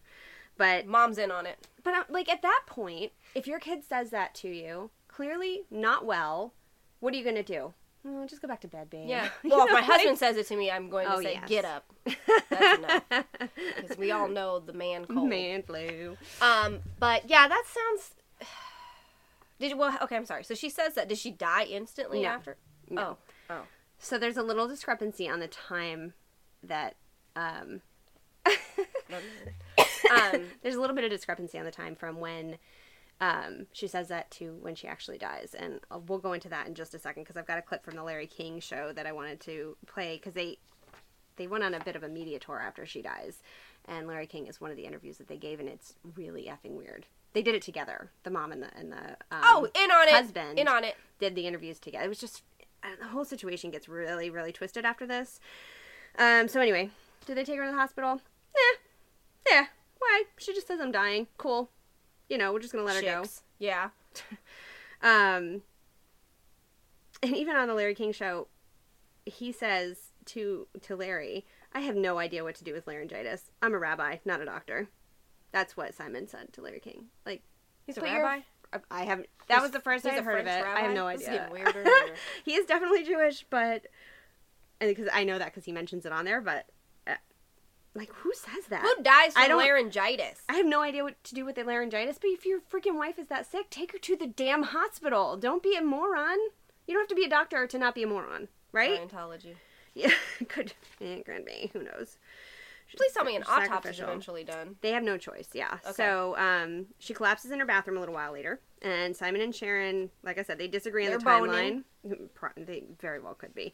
[0.56, 1.66] But Mom's in on it.
[1.82, 6.04] but uh, like at that point, if your kid says that to you, clearly not
[6.04, 6.52] well,
[7.00, 7.72] what are you gonna do?
[8.04, 9.08] Oh, just go back to bed, babe.
[9.08, 9.28] Yeah.
[9.44, 11.34] Well, if know, my like- husband says it to me, I'm going to Oh, say,
[11.34, 11.48] yes.
[11.48, 11.84] "Get up,"
[12.50, 13.02] That's enough.
[13.80, 15.28] because we all know the man cold.
[15.28, 16.16] Man flu.
[16.40, 18.14] Um, but yeah, that sounds.
[19.60, 19.76] Did you?
[19.76, 20.16] Well, okay.
[20.16, 20.42] I'm sorry.
[20.44, 21.08] So she says that.
[21.08, 22.28] Did she die instantly No.
[22.28, 22.56] after?
[22.90, 23.18] No.
[23.48, 23.62] Oh.
[23.98, 26.14] So there's a little discrepancy on the time
[26.64, 26.96] that
[27.36, 27.82] um
[30.10, 32.58] Um, there's a little bit of discrepancy on the time from when
[33.22, 36.66] um, she says that to when she actually dies, and uh, we'll go into that
[36.66, 39.06] in just a second because I've got a clip from the Larry King show that
[39.06, 40.58] I wanted to play because they
[41.36, 43.40] they went on a bit of a media tour after she dies,
[43.86, 46.72] and Larry King is one of the interviews that they gave, and it's really effing
[46.72, 47.06] weird.
[47.32, 50.14] They did it together, the mom and the and the um, oh, in on it.
[50.14, 50.96] husband In on it.
[51.20, 52.04] did the interviews together.
[52.04, 52.42] It was just
[53.00, 55.38] the whole situation gets really, really twisted after this.
[56.18, 56.48] Um.
[56.48, 56.90] So anyway,
[57.24, 58.20] did they take her to the hospital?
[58.56, 59.52] Yeah.
[59.52, 59.66] Yeah.
[60.00, 60.24] Why?
[60.38, 61.28] She just says I'm dying.
[61.38, 61.70] Cool.
[62.32, 63.24] You know, we're just gonna let her go.
[63.58, 63.90] Yeah.
[65.02, 65.62] Um.
[67.24, 68.46] And even on the Larry King show,
[69.26, 73.50] he says to to Larry, "I have no idea what to do with laryngitis.
[73.60, 74.88] I'm a rabbi, not a doctor."
[75.50, 77.06] That's what Simon said to Larry King.
[77.26, 77.42] Like,
[77.84, 78.40] He's a rabbi.
[78.90, 79.26] I haven't.
[79.48, 80.60] That He's- was the first I he's had a heard of it.
[80.60, 80.94] French I have rabbi?
[80.94, 81.32] no is idea.
[81.50, 81.84] getting weirder
[82.44, 83.86] he is definitely Jewish, but
[84.80, 86.40] and because I know that because he mentions it on there.
[86.40, 86.66] But
[87.94, 88.82] like, who says that?
[88.82, 90.40] Who dies I from don't- laryngitis?
[90.48, 92.18] I have no idea what to do with the laryngitis.
[92.20, 95.36] But if your freaking wife is that sick, take her to the damn hospital.
[95.36, 96.38] Don't be a moron.
[96.86, 99.00] You don't have to be a doctor to not be a moron, right?
[99.08, 99.54] Scientology.
[99.94, 100.10] Yeah,
[100.48, 101.70] could it could be.
[101.74, 102.16] Who knows?
[102.96, 104.04] Please tell me an autopsy's Sacrificial.
[104.08, 104.76] eventually done.
[104.82, 105.78] They have no choice, yeah.
[105.82, 105.92] Okay.
[105.94, 110.10] So um, she collapses in her bathroom a little while later, and Simon and Sharon,
[110.22, 111.84] like I said, they disagree on the They're timeline.
[112.34, 113.72] Pro- They very well could be.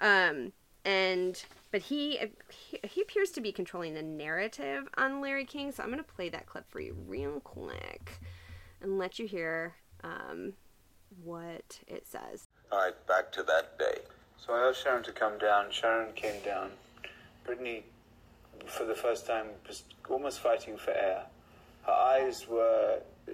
[0.00, 0.52] Um,
[0.84, 5.82] and but he, he he appears to be controlling the narrative on Larry King, so
[5.82, 8.12] I'm gonna play that clip for you real quick
[8.80, 10.52] and let you hear um,
[11.22, 12.44] what it says.
[12.70, 13.98] All right, back to that day.
[14.36, 15.66] So I asked Sharon to come down.
[15.70, 16.70] Sharon came down.
[17.44, 17.84] Brittany,
[18.66, 21.24] for the first time, was almost fighting for air.
[21.82, 23.32] Her eyes were uh,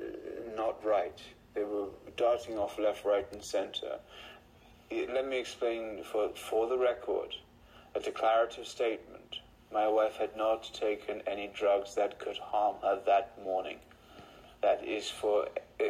[0.56, 1.18] not right.
[1.54, 3.98] They were darting off left, right, and center.
[4.90, 7.34] Let me explain for, for the record
[7.94, 9.38] a declarative statement.
[9.72, 13.78] My wife had not taken any drugs that could harm her that morning.
[14.62, 15.46] That is for.
[15.80, 15.84] Uh,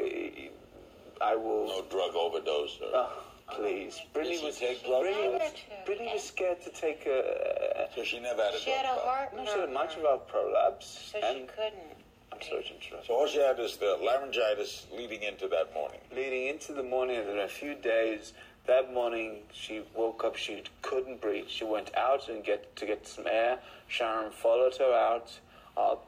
[1.21, 1.67] I will.
[1.69, 2.79] No drug overdose.
[2.83, 3.23] Or, Oh,
[3.57, 4.01] please.
[4.13, 5.03] Brittany she was, take drugs?
[5.07, 5.53] Brittany was,
[5.85, 7.89] Brittany was scared to take a.
[7.95, 10.19] so she never had a She had a heart No, she had much of murmur,
[10.27, 11.11] prolapse.
[11.13, 11.97] so and she couldn't.
[12.33, 13.07] I'm sorry to interrupt.
[13.07, 16.01] So all she had is the laryngitis leading into that morning.
[16.15, 18.33] Leading into the morning, in a few days,
[18.67, 20.37] that morning she woke up.
[20.37, 21.47] She couldn't breathe.
[21.49, 23.59] She went out and get to get some air.
[23.89, 25.39] Sharon followed her out.
[25.77, 26.03] I'll,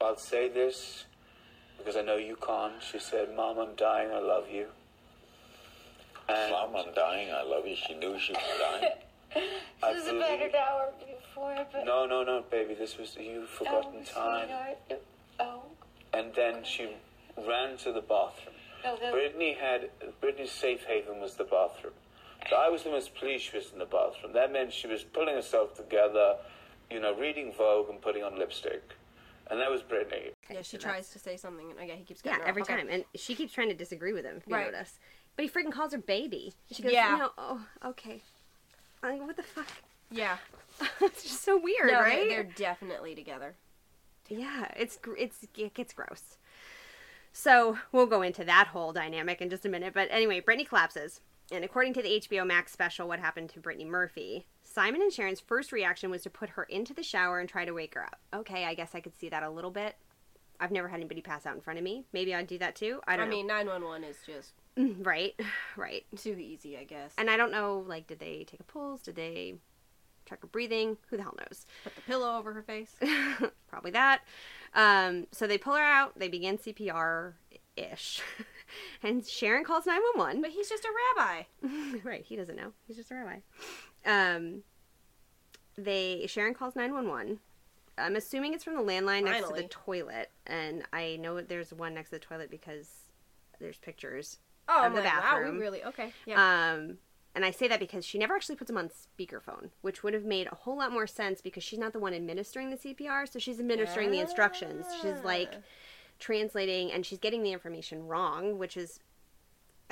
[0.00, 1.04] I'll say this
[1.78, 2.74] because I know you can't.
[2.82, 4.10] She said, "Mom, I'm dying.
[4.12, 4.66] I love you."
[6.28, 7.30] And Mom, I'm dying.
[7.32, 7.74] I love you.
[7.76, 8.92] She knew she was dying.
[9.82, 12.74] I This is believe- about an hour before, but No, no, no, baby.
[12.74, 14.46] This was you forgotten oh, time.
[14.46, 15.02] sweetheart.
[15.40, 15.62] Oh,
[16.12, 16.88] And then she
[17.36, 18.54] ran to the bathroom.
[18.84, 19.90] Oh, no, the, Brittany had
[20.20, 21.92] Brittany's safe haven was the bathroom.
[22.48, 24.32] So I was the most pleased she was in the bathroom.
[24.32, 26.36] That meant she was pulling herself together,
[26.90, 28.82] you know, reading Vogue and putting on lipstick.
[29.50, 30.30] And that was Brittany.
[30.50, 32.62] Yeah, she tries to say something, and oh, yeah, he keeps Yeah, every.
[32.62, 32.76] Okay.
[32.76, 34.36] time, and she keeps trying to disagree with him.
[34.36, 34.72] If you Right.
[34.72, 34.98] notice,
[35.36, 36.54] but he freaking calls her baby.
[36.72, 37.16] She goes, Yeah.
[37.18, 38.22] "No, oh, okay."
[39.02, 39.66] I'm like, what the fuck?
[40.10, 40.36] Yeah,
[41.00, 42.28] it's just so weird, no, right?
[42.28, 43.54] they're, they're definitely together.
[44.28, 46.38] Yeah, it's it's it gets gross.
[47.32, 49.94] So we'll go into that whole dynamic in just a minute.
[49.94, 51.20] But anyway, Brittany collapses.
[51.52, 55.40] And according to the HBO Max special, What Happened to Brittany Murphy, Simon and Sharon's
[55.40, 58.20] first reaction was to put her into the shower and try to wake her up.
[58.32, 59.96] Okay, I guess I could see that a little bit.
[60.60, 62.04] I've never had anybody pass out in front of me.
[62.12, 63.00] Maybe I'd do that too.
[63.06, 63.36] I I, don't know.
[63.36, 65.34] mean, 911 is just mm, right,
[65.76, 66.04] right.
[66.16, 67.14] too easy, I guess.
[67.18, 69.00] And I don't know, like, did they take a pulse?
[69.00, 69.54] Did they
[70.26, 70.98] check her breathing?
[71.08, 71.66] Who the hell knows?
[71.82, 72.94] Put the pillow over her face.
[73.68, 74.20] Probably that.
[74.74, 76.18] Um, so they pull her out.
[76.18, 77.34] They begin CPR
[77.76, 78.20] ish.
[79.02, 80.42] and Sharon calls 911.
[80.42, 81.42] But he's just a rabbi.
[82.04, 82.72] right, he doesn't know.
[82.86, 83.38] He's just a rabbi.
[84.06, 84.62] Um,
[85.76, 87.38] they Sharon calls 911.
[87.98, 90.30] I'm assuming it's from the landline next to the toilet.
[90.46, 92.88] And I know there's one next to the toilet because
[93.58, 94.38] there's pictures
[94.72, 96.12] Oh, Of I'm the like, wow, we really okay.
[96.26, 96.74] Yeah.
[96.76, 96.98] Um,
[97.34, 100.24] and I say that because she never actually puts them on speakerphone, which would have
[100.24, 103.38] made a whole lot more sense because she's not the one administering the CPR, so
[103.38, 104.86] she's administering the instructions.
[105.00, 105.58] She's like Ah.
[106.18, 109.00] translating and she's getting the information wrong, which is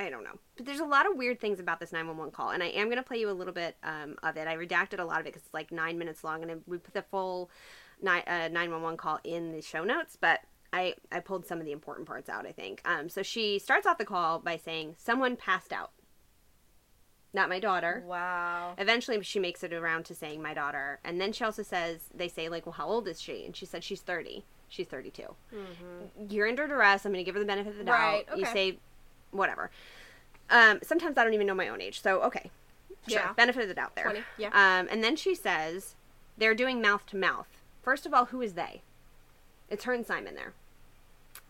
[0.01, 0.39] I don't know.
[0.57, 2.99] But there's a lot of weird things about this 911 call, and I am going
[2.99, 4.47] to play you a little bit um, of it.
[4.47, 6.95] I redacted a lot of it because it's like nine minutes long, and we put
[6.95, 7.51] the full
[8.07, 12.07] uh, 911 call in the show notes, but I, I pulled some of the important
[12.07, 12.81] parts out, I think.
[12.85, 15.91] Um, so she starts off the call by saying, Someone passed out.
[17.39, 18.03] Not my daughter.
[18.05, 18.75] wow.
[18.79, 20.99] Eventually, she makes it around to saying my daughter.
[21.05, 23.45] And then she also says, they say, like, well, how old is she?
[23.45, 24.43] And she said she's 30.
[24.69, 25.23] She's 32.
[26.29, 27.07] You're under duress.
[27.07, 28.27] I'm going to give her the benefit of the doubt.
[28.27, 28.31] Mm-hmm.
[28.33, 28.79] Right, You say,
[29.31, 29.71] whatever.
[30.51, 32.03] Um, sometimes I don't even know my own age.
[32.03, 32.51] So, okay.
[33.07, 33.21] Sure.
[33.21, 33.33] Yeah.
[33.35, 34.05] Benefit of the doubt there.
[34.07, 34.49] 20, yeah.
[34.49, 35.95] Um, and then she says,
[36.37, 37.47] they're doing mouth to mouth.
[37.83, 38.83] First of all, who is they?
[39.71, 40.55] It's her and Simon there.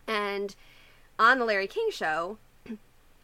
[0.07, 0.55] And
[1.17, 2.37] on the Larry King show,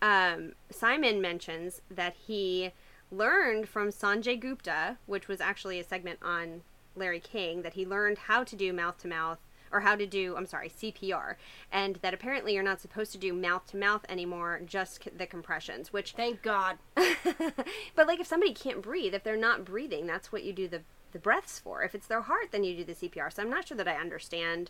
[0.02, 2.72] um, Simon mentions that he
[3.12, 6.62] learned from Sanjay Gupta, which was actually a segment on
[6.96, 9.40] Larry King, that he learned how to do mouth to mouth,
[9.72, 11.36] or how to do, I'm sorry, CPR,
[11.72, 15.26] and that apparently you're not supposed to do mouth to mouth anymore, just c- the
[15.26, 16.78] compressions, which Thank God.
[16.96, 20.82] but like if somebody can't breathe, if they're not breathing, that's what you do the
[21.12, 21.82] the breaths for.
[21.82, 23.32] If it's their heart, then you do the CPR.
[23.32, 24.70] So I'm not sure that I understand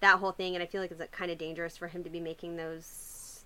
[0.00, 2.18] that whole thing, and I feel like it's kind of dangerous for him to be
[2.18, 2.84] making those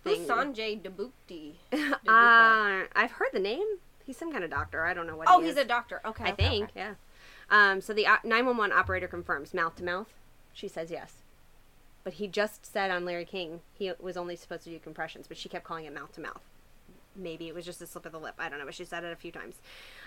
[0.04, 0.18] Who's.
[0.18, 1.54] Sanjay Dabukti?
[2.08, 3.78] Uh, I've heard the name.
[4.04, 4.84] He's some kind of doctor.
[4.84, 5.28] I don't know what.
[5.30, 5.62] oh, he he's is.
[5.62, 6.00] a doctor.
[6.04, 6.24] Okay.
[6.24, 6.80] I okay, think, okay.
[6.80, 6.94] yeah.
[7.50, 10.08] Um, so the uh, 911 operator confirms mouth to mouth.
[10.52, 11.14] She says yes.
[12.02, 15.36] But he just said on Larry King he was only supposed to do compressions, but
[15.36, 16.42] she kept calling it mouth to mouth.
[17.16, 18.34] Maybe it was just a slip of the lip.
[18.38, 19.56] I don't know, but she said it a few times.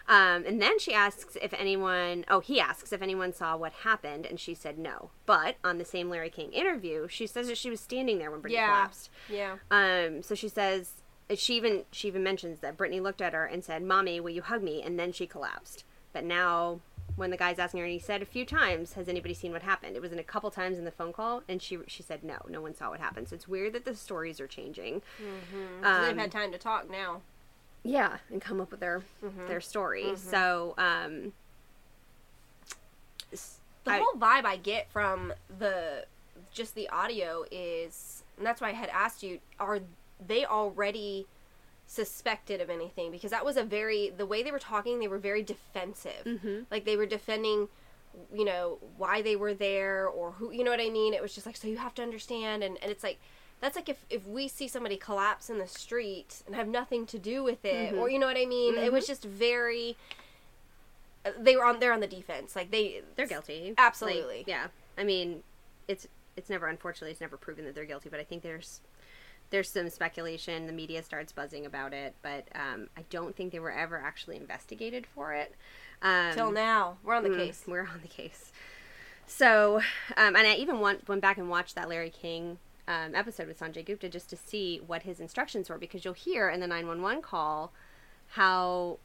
[0.07, 4.25] Um, and then she asks if anyone, oh, he asks if anyone saw what happened,
[4.25, 5.11] and she said no.
[5.25, 8.41] But on the same Larry King interview, she says that she was standing there when
[8.41, 8.67] Brittany Yeah.
[8.67, 9.09] collapsed.
[9.29, 9.57] Yeah.
[9.69, 11.01] Um, so she says
[11.35, 14.41] she even she even mentions that Brittany looked at her and said, "Mommy, will you
[14.41, 15.83] hug me?" And then she collapsed.
[16.11, 16.81] But now,
[17.15, 19.61] when the guy's asking her, and he said a few times, "Has anybody seen what
[19.61, 22.23] happened?" It was in a couple times in the phone call, and she she said,
[22.23, 25.01] "No, no one saw what happened." So it's weird that the stories are changing.
[25.81, 27.21] So Um, they've had time to talk now.
[27.83, 29.03] Yeah, and come up with their
[29.47, 30.15] their story.
[30.15, 31.33] So, um,
[33.85, 36.05] The I- whole vibe I get from the
[36.53, 39.81] just the audio is, and that's why I had asked you: Are
[40.25, 41.27] they already
[41.87, 43.11] suspected of anything?
[43.11, 44.99] Because that was a very the way they were talking.
[44.99, 46.23] They were very defensive.
[46.25, 46.61] Mm-hmm.
[46.71, 47.67] Like they were defending,
[48.33, 50.51] you know, why they were there or who.
[50.51, 51.13] You know what I mean?
[51.13, 53.19] It was just like so you have to understand, and and it's like.
[53.61, 57.17] That's like if, if we see somebody collapse in the street and have nothing to
[57.17, 57.97] do with it, Mhm.
[57.97, 58.75] or you know what I mean.
[58.77, 59.95] It was just very.
[61.39, 61.79] They were on.
[61.79, 62.57] They're on the defense.
[62.57, 63.01] Like they.
[63.15, 63.73] they're guilty.
[63.77, 64.39] Absolutely.
[64.39, 64.67] Like, yeah.
[64.97, 65.43] I mean,
[65.87, 68.81] it's it's never unfortunately it's never proven that they're guilty, but I think there's
[69.53, 70.65] there's some speculation.
[70.65, 74.35] The media starts buzzing about it, but um, I don't think they were ever actually
[74.37, 75.53] investigated for it.
[76.01, 77.63] Um, Till now, we're on the mm, case.
[77.67, 78.51] We're on the case.
[79.27, 79.75] So,
[80.17, 83.59] um, and I even went, went back and watched that Larry King um, episode with
[83.59, 87.21] Sanjay Gupta just to see what his instructions were because you'll hear in the 911
[87.21, 87.71] call
[88.29, 88.97] how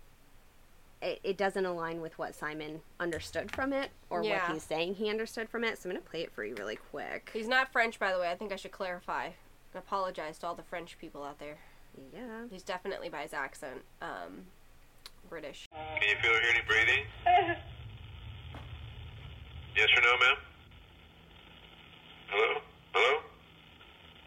[1.02, 4.46] it, it doesn't align with what Simon understood from it or Yeah.
[4.46, 5.76] what he's saying he understood from it.
[5.76, 7.28] So I'm going to play it for you really quick.
[7.34, 8.30] He's not French, by the way.
[8.30, 9.32] I think I should clarify.
[9.74, 11.58] I apologize to all the French people out there.
[12.12, 12.46] Yeah.
[12.50, 14.46] He's definitely by his accent, um,
[15.28, 15.68] British.
[15.72, 17.04] Can you feel or hear any breathing?
[19.76, 20.38] Yes or no, ma'am?
[22.34, 22.50] Hello?
[22.90, 23.12] Hello?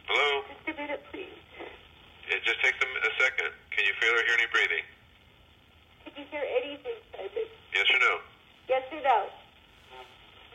[0.08, 0.28] Hello?
[0.48, 1.28] Just a minute, please.
[2.32, 3.52] It just takes a, a second.
[3.76, 4.86] Can you feel or hear any breathing?
[6.08, 7.52] Did you hear anything, Simon?
[7.76, 8.14] Yes or no?
[8.72, 9.20] Yes or no?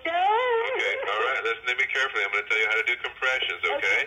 [0.09, 0.17] No!
[0.17, 1.45] Okay, all right.
[1.45, 2.25] Listen to me carefully.
[2.25, 4.01] I'm going to tell you how to do compressions, okay?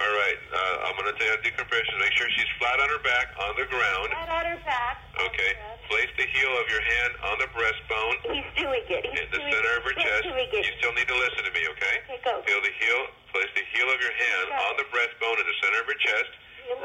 [0.00, 0.38] All right.
[0.52, 1.96] Uh, I'm going to tell you how to do compressions.
[2.00, 4.08] Make sure she's flat on her back on the ground.
[4.16, 4.96] Flat on her back.
[5.20, 5.52] Okay.
[5.90, 9.02] Place the heel of your hand on the breastbone He's doing it.
[9.12, 10.22] He's in the doing center of her He's chest.
[10.24, 10.64] doing it.
[10.64, 11.96] You still need to listen to me, okay?
[12.08, 12.40] Okay, go.
[12.48, 13.00] Feel the heel.
[13.36, 14.64] Place the heel of your hand Okay.
[14.72, 16.30] on the breastbone in the center of her chest,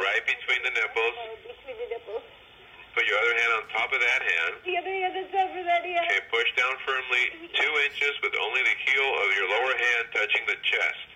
[0.04, 1.16] right between the nipples.
[1.48, 2.24] Between the nipples.
[2.92, 4.52] Put your other hand on top of that hand.
[4.68, 6.04] The other hand is over that hand.
[6.12, 7.24] Okay, push down firmly
[7.56, 11.08] two inches with only the heel of your lower hand touching the chest.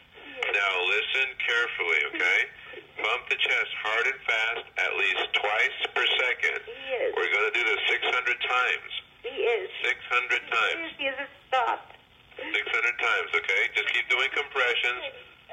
[0.49, 2.39] Now listen carefully, okay?
[2.97, 6.59] Pump the chest hard and fast at least twice per second.
[6.65, 7.13] Yes.
[7.13, 8.09] We're going to do this 600
[8.41, 8.91] times.
[9.21, 9.69] He is.
[9.85, 10.85] 600 times.
[10.97, 11.93] He hasn't stopped.
[12.41, 13.61] 600 times, okay?
[13.77, 15.03] Just keep doing compressions,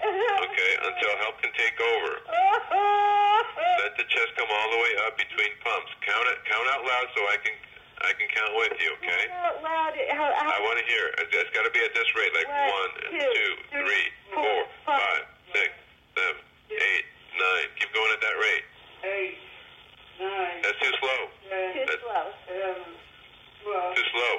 [0.00, 2.12] okay, until help can take over.
[3.84, 5.92] Let the chest come all the way up between pumps.
[6.00, 6.38] Count it.
[6.48, 7.54] Count out loud so I can
[8.04, 9.22] I can count with you, okay?
[9.42, 9.92] Out loud.
[10.14, 11.10] How, how, I want to hear.
[11.18, 11.28] it.
[11.34, 14.42] It's got to be at this rate, like One, one, two, two, three, three, four,
[14.44, 15.22] four, five, five,
[15.54, 15.68] six,
[16.14, 16.40] seven,
[16.72, 17.66] eight, nine.
[17.78, 18.64] Keep going at that rate.
[19.02, 19.36] Eight,
[20.22, 21.20] nine, That's too slow.
[21.50, 22.24] ten, too That's slow.
[22.54, 22.90] eleven,
[23.66, 24.34] twelve, too slow.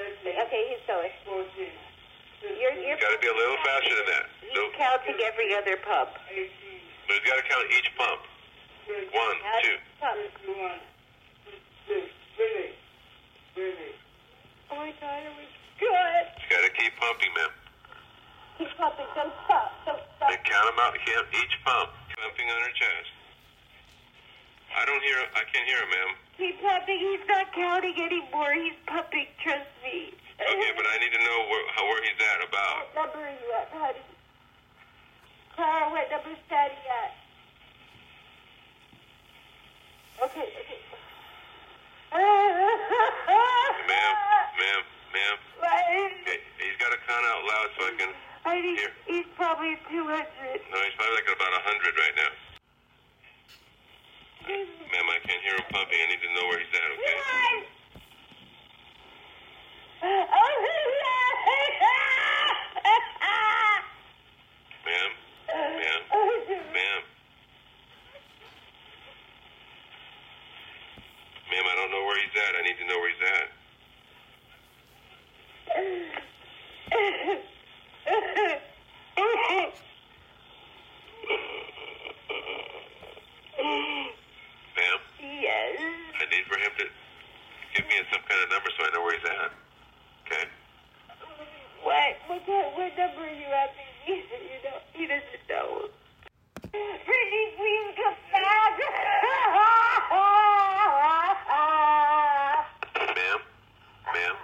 [0.00, 1.10] Okay, he's going.
[1.26, 1.74] fourteen,
[2.46, 4.26] You're, you're Got to be a little faster than that.
[4.40, 6.14] he's So, counting every other pump.
[6.30, 8.22] eighteen, but you got to count each pump.
[8.90, 9.76] One, two.
[9.98, 10.14] pump.
[10.40, 10.80] twenty-one,
[11.86, 12.02] twenty-two,
[12.38, 12.66] twenty,
[13.54, 13.90] twenty.
[14.70, 15.46] Oh my god, oh my
[15.78, 16.26] god.
[16.40, 16.62] You got
[17.34, 17.50] to keep pumping, man.
[18.58, 19.06] He's pumping.
[19.14, 19.72] Don't stop.
[19.86, 20.30] Don't stop.
[20.30, 20.94] And count them out.
[20.94, 21.90] Count each pump.
[22.18, 23.10] Pumping on her chest.
[24.76, 25.18] I don't hear.
[25.34, 26.10] I can't hear him, ma'am.
[26.36, 26.98] He's pumping.
[26.98, 28.52] He's not counting anymore.
[28.54, 29.26] He's pumping.
[29.42, 30.14] Trust me.
[30.40, 32.94] Okay, but I need to know where, how, where he's at about.
[32.94, 34.04] What number are you at, honey?
[35.54, 37.12] Clara, what number is Daddy at?
[40.24, 40.80] Okay, okay.
[43.88, 44.14] Ma'am,
[44.58, 45.36] ma'am, ma'am.
[45.60, 45.84] What?
[46.24, 46.40] Okay,
[46.90, 48.10] got to count out loud so I can.
[48.44, 48.90] I think Here.
[49.06, 50.10] he's probably 200.
[50.10, 52.32] No, he's probably like about a hundred right now.
[54.48, 55.98] Ma'am, I can't hear him pumping.
[56.02, 56.90] I need to know where he's at.
[56.90, 57.18] Okay.
[64.82, 65.10] Ma'am,
[65.46, 66.00] ma'am,
[66.74, 67.02] ma'am.
[71.50, 72.56] Ma'am, I don't know where he's at.
[72.58, 73.60] I need to know where he's at.
[76.90, 76.98] Ma'am,
[85.20, 85.78] yes.
[86.18, 86.84] I need for him to
[87.74, 89.52] give me some kind of number so I know where he's at.
[90.26, 90.44] Okay?
[91.82, 92.16] What?
[92.26, 93.70] What, what, what number are you at,
[94.06, 94.24] baby?
[94.26, 95.88] You know, he doesn't know.
[96.72, 98.78] Brittany, please come back.
[103.14, 103.40] Ma'am?
[104.14, 104.36] Ma'am?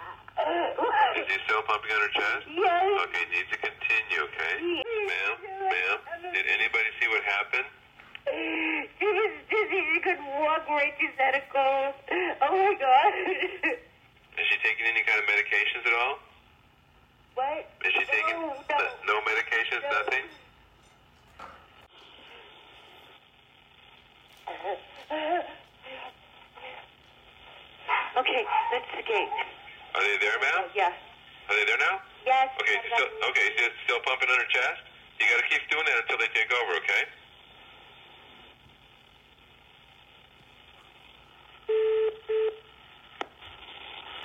[1.17, 2.43] Is he still pumping on her chest?
[2.47, 2.83] yes.
[3.11, 4.53] Okay, needs to continue, okay?
[4.63, 5.35] Ma'am?
[5.67, 5.97] Ma'am?
[6.31, 7.67] Did anybody see what happened?
[8.27, 9.81] She was dizzy.
[9.93, 11.95] She couldn't walk right to Santa Claus.
[12.43, 13.11] Oh my god.
[14.39, 16.15] Is she taking any kind of medications at all?
[17.35, 17.67] what?
[17.85, 18.79] Is she taking No, no.
[19.07, 19.91] no medications, No.
[20.01, 20.25] nothing?
[28.17, 29.29] Okay, that's the gate.
[29.95, 30.69] Are they there, ma'am?
[30.75, 30.93] Yes.
[31.49, 32.01] Are they there now?
[32.25, 32.49] Yes.
[32.59, 34.81] Okay, she's still, okay, she's still pumping on her chest?
[35.19, 37.03] You gotta keep doing that until they take over, okay?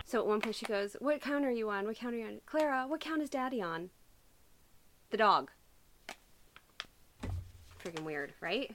[0.05, 1.87] So at one point she goes, What count are you on?
[1.87, 2.41] What count are you on?
[2.45, 3.91] Clara, what count is daddy on?
[5.11, 5.51] The dog.
[7.83, 8.71] Freaking weird, right?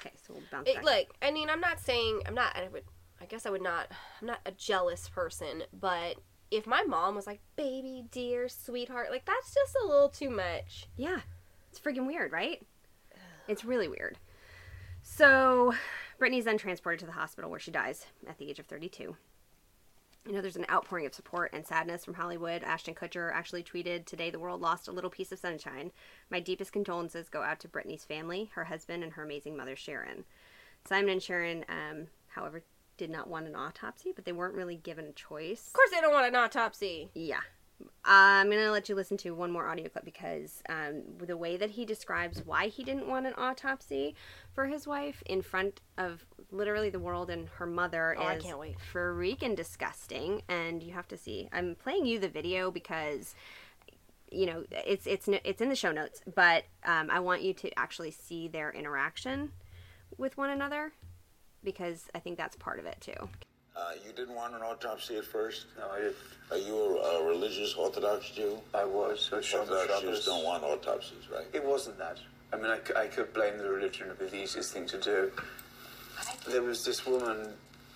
[0.00, 0.84] Okay, so we'll bounce It, back.
[0.84, 2.56] look, I mean, I'm not saying I'm not.
[2.56, 2.84] I would.
[3.20, 3.88] I guess I would not.
[4.20, 6.16] I'm not a jealous person, but
[6.52, 10.86] if my mom was like, "Baby, dear, sweetheart," like that's just a little too much.
[10.96, 11.20] Yeah.
[11.70, 12.64] It's freaking weird, right?
[13.48, 14.18] It's really weird.
[15.02, 15.74] So,
[16.16, 19.16] Brittany's then transported to the hospital where she dies at the age of 32.
[20.24, 22.62] You know, there's an outpouring of support and sadness from Hollywood.
[22.62, 25.90] Ashton Kutcher actually tweeted, Today the world lost a little piece of sunshine.
[26.30, 30.24] My deepest condolences go out to Brittany's family, her husband, and her amazing mother, Sharon.
[30.86, 32.62] Simon and Sharon, um, however,
[33.02, 35.66] did not want an autopsy, but they weren't really given a choice.
[35.66, 37.10] Of course, they don't want an autopsy.
[37.14, 37.40] Yeah.
[38.04, 41.56] I'm going to let you listen to one more audio clip because um, the way
[41.56, 44.14] that he describes why he didn't want an autopsy
[44.54, 48.60] for his wife in front of literally the world and her mother Oh, I can't
[48.60, 48.76] wait.
[48.92, 50.42] freaking disgusting.
[50.48, 51.48] And you have to see.
[51.52, 53.34] I'm playing you the video because
[54.30, 57.76] you know it's it's it's in the show notes, but um, I want you to
[57.76, 59.50] actually see their interaction
[60.16, 60.92] with one another
[61.64, 63.28] because I think that's part of it too.
[63.74, 65.66] Uh, you didn't want an autopsy at first?
[65.78, 66.14] No, I did.
[66.50, 68.58] Are you a, a religious Orthodox Jew?
[68.74, 69.28] I was.
[69.30, 71.46] So Shomer Orthodox Jews don't want autopsies, right?
[71.54, 72.18] It wasn't that.
[72.52, 74.08] I mean, I could blame the religion.
[74.08, 75.32] It'd be the easiest thing to do.
[76.46, 77.54] There was this woman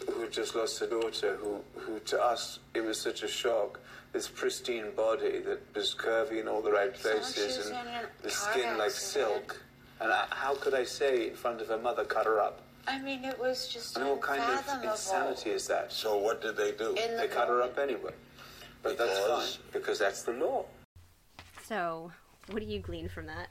[0.09, 3.81] who had just lost her daughter, who, who to us, it was such a shock.
[4.13, 8.79] This pristine body that was curvy in all the right places she and the skin
[8.79, 9.61] like silk.
[10.01, 12.63] And I, how could I say in front of her mother, cut her up?
[12.87, 15.93] I mean, it was just I mean, what kind of insanity is that?
[15.93, 16.91] So what did they do?
[16.91, 18.13] In the They cut her up anyway.
[18.83, 19.57] But that's Because?
[19.57, 20.65] fine, because that's the law.
[21.65, 22.13] So,
[22.51, 23.49] what do you glean from that?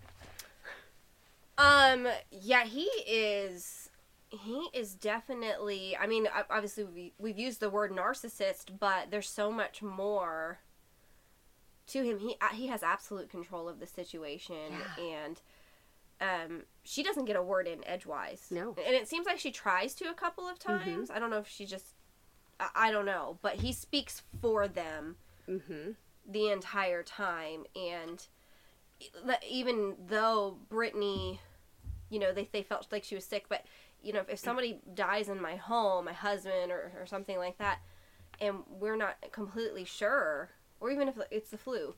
[1.58, 3.90] Um, yeah, he is.
[4.30, 5.96] He is definitely.
[5.98, 10.60] I mean, obviously we we've used the word narcissist, but there's so much more
[11.88, 12.20] to him.
[12.20, 14.56] He uh, he has absolute control of the situation,
[15.00, 15.42] and
[16.22, 18.47] um, she doesn't get a word in edgewise.
[18.51, 18.76] No.
[18.86, 21.09] and it seems like she tries to a couple of times.
[21.09, 21.95] I don't know if she just.
[22.59, 25.16] I, I don't know, but he speaks for them
[25.49, 25.91] Mm-hmm.
[26.28, 28.26] the entire time and
[29.47, 31.39] even though Brittany
[32.09, 33.63] you know they, they felt like she was sick but
[34.01, 37.57] you know if, if somebody dies in my home my husband or, or something like
[37.57, 37.80] that
[38.41, 40.49] and we're not completely sure
[40.80, 41.93] or even if it's the flu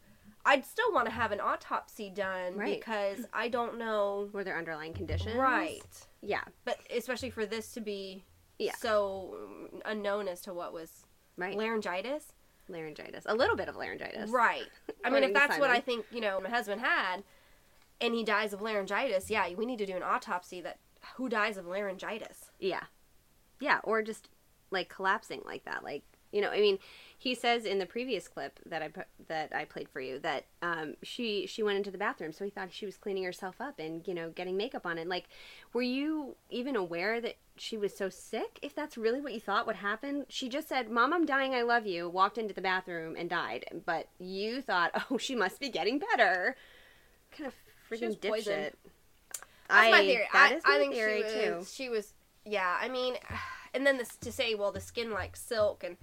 [0.48, 2.80] I'd still want to have an autopsy done Right.
[2.80, 5.36] because I don't know Were there underlying conditions?
[5.36, 5.82] right
[6.22, 6.44] Yeah.
[6.66, 8.24] but especially for this to be
[8.58, 8.74] Yeah.
[8.76, 9.38] so
[9.86, 11.56] unknown as to what was Right.
[11.56, 12.34] laryngitis
[12.70, 13.24] laryngitis.
[13.28, 14.30] A little bit of laryngitis.
[14.30, 14.68] Right.
[15.06, 17.24] I mean, if that's what I think, you know, my husband had,
[18.02, 20.60] and he dies of laryngitis, yeah, we need to do an autopsy.
[20.60, 20.78] That
[21.16, 22.52] who dies of laryngitis?
[22.60, 22.84] Yeah.
[23.62, 24.28] Yeah, or just
[24.70, 25.82] like collapsing like that.
[25.84, 26.78] Like, you know, I mean,
[27.20, 28.90] he says in the previous clip that I
[29.28, 32.52] that I played for you that um, she she went into the bathroom, so he
[32.52, 35.08] thought she was cleaning herself up and you know getting makeup on it.
[35.08, 35.26] Like,
[35.74, 38.60] were you even aware that she was so sick?
[38.62, 41.56] If that's really what you thought would happen, she just said, "Mom, I'm dying.
[41.56, 43.66] I love you." Walked into the bathroom and died.
[43.86, 46.56] But you thought, "Oh, she must be getting better."
[47.32, 47.56] Kind of
[47.90, 48.74] freaking poisoned.
[48.74, 48.74] dipshit.
[49.70, 50.28] That's my theory.
[50.34, 51.56] That I, is my I think theory she too.
[51.56, 52.14] was, She was,
[52.46, 52.78] yeah.
[52.80, 53.16] I mean,
[53.74, 55.98] and then this to say, well, the skin like silk and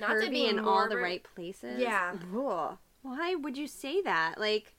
[0.00, 1.78] not to be in all the right places.
[1.78, 2.14] Yeah.
[2.36, 2.78] Ugh.
[3.02, 4.34] Why would you say that?
[4.38, 4.74] Like,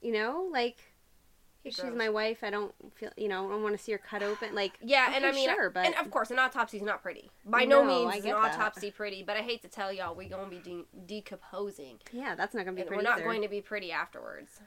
[0.00, 0.78] you know, like
[1.64, 2.44] if she's my wife.
[2.44, 4.54] I don't feel, you know, I don't want to see her cut open.
[4.54, 7.28] Like, Yeah, and I mean, sure, but and of course, an autopsy's not pretty.
[7.44, 8.54] By no, No, means is an that.
[8.54, 9.24] autopsy pretty.
[9.24, 11.98] But I hate to tell y'all, we're gonna be de- decomposing.
[12.12, 12.98] yeah, that's not gonna be And pretty.
[13.00, 13.24] we're not either.
[13.24, 14.60] going to be pretty afterwards.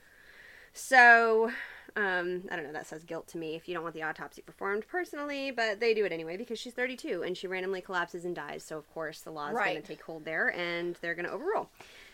[0.73, 1.51] So,
[1.95, 2.73] um, I don't know.
[2.73, 5.93] That says guilt to me if you don't want the autopsy performed personally, but they
[5.93, 8.63] do it anyway because she's 32 and she randomly collapses and dies.
[8.63, 11.31] So, of course, the law is going to take hold there and they're going to
[11.31, 11.69] overrule.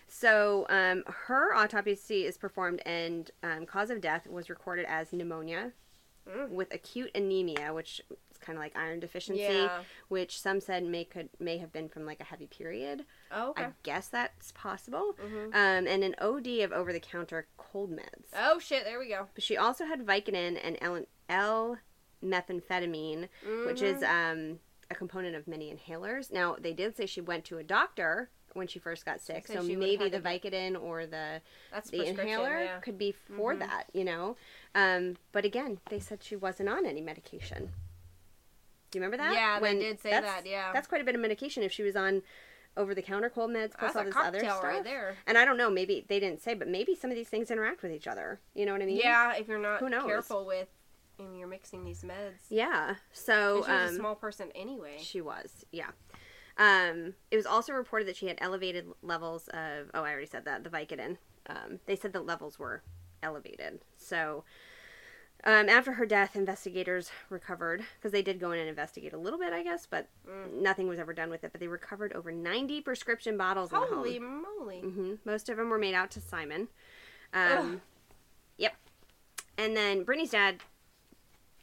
[0.07, 5.71] So, um, her autopsy is performed and um, cause of death was recorded as pneumonia
[6.27, 6.49] Mm.
[6.49, 8.01] with acute anemia, which
[8.45, 9.83] kind of like iron deficiency, Yeah.
[10.07, 13.05] which some said may could may have been from like a heavy period.
[13.31, 13.63] Oh, okay.
[13.65, 15.15] I guess that's possible.
[15.19, 15.45] Mhm.
[15.47, 18.27] Um, and an OD of over the counter cold meds.
[18.35, 18.83] Oh shit!
[18.83, 19.27] There we go.
[19.33, 21.77] But she also had Vicodin and L, L
[22.23, 23.27] methamphetamine,
[23.65, 24.51] which is Mm-hmm.
[24.53, 24.59] um,
[24.91, 26.31] a component of many inhalers.
[26.31, 29.61] Now, they did say she went to a doctor when she first got sick, so
[29.63, 31.41] maybe the Vicodin or the
[31.73, 32.79] That's the inhaler yeah.
[32.79, 33.59] could be for Mhm.
[33.59, 34.37] that, you know.
[34.73, 37.73] Um, but again, they said she wasn't on any medication.
[38.91, 39.33] Do you remember that?
[39.33, 40.71] Yeah, they did say that, yeah.
[40.73, 42.21] that's quite a bit of medication if she was on
[42.77, 44.63] over the counter cold meds plus That's all this other stuff.
[44.63, 45.15] right there.
[45.27, 47.81] And I don't know, maybe they didn't say, but maybe some of these things interact
[47.81, 48.39] with each other.
[48.53, 48.97] You know what I mean?
[48.97, 50.05] Yeah, if you're not Who knows?
[50.05, 50.67] careful with,
[51.19, 52.47] and you're mixing these meds.
[52.49, 52.95] Yeah.
[53.13, 54.97] So she was um, a small person anyway.
[54.99, 55.91] She was, yeah.
[56.57, 59.91] Um, it was also reported that she had elevated levels of.
[59.93, 60.63] Oh, I already said that.
[60.63, 61.17] The Vicodin.
[61.47, 62.81] Um, they said the levels were
[63.21, 63.81] elevated.
[63.97, 64.43] So,
[65.45, 69.37] um, after her death, investigators recovered because they did go in and investigate a little
[69.37, 70.07] bit, I guess, but
[70.53, 71.51] nothing was ever done with it.
[71.51, 73.71] But they recovered over ninety prescription bottles.
[73.71, 73.97] in the home.
[73.97, 74.79] Holy moly!
[74.79, 76.67] hmm Most of them were made out to Simon.
[77.33, 77.81] Um,
[78.57, 78.73] yep.
[79.57, 80.61] And then Brittany's dad,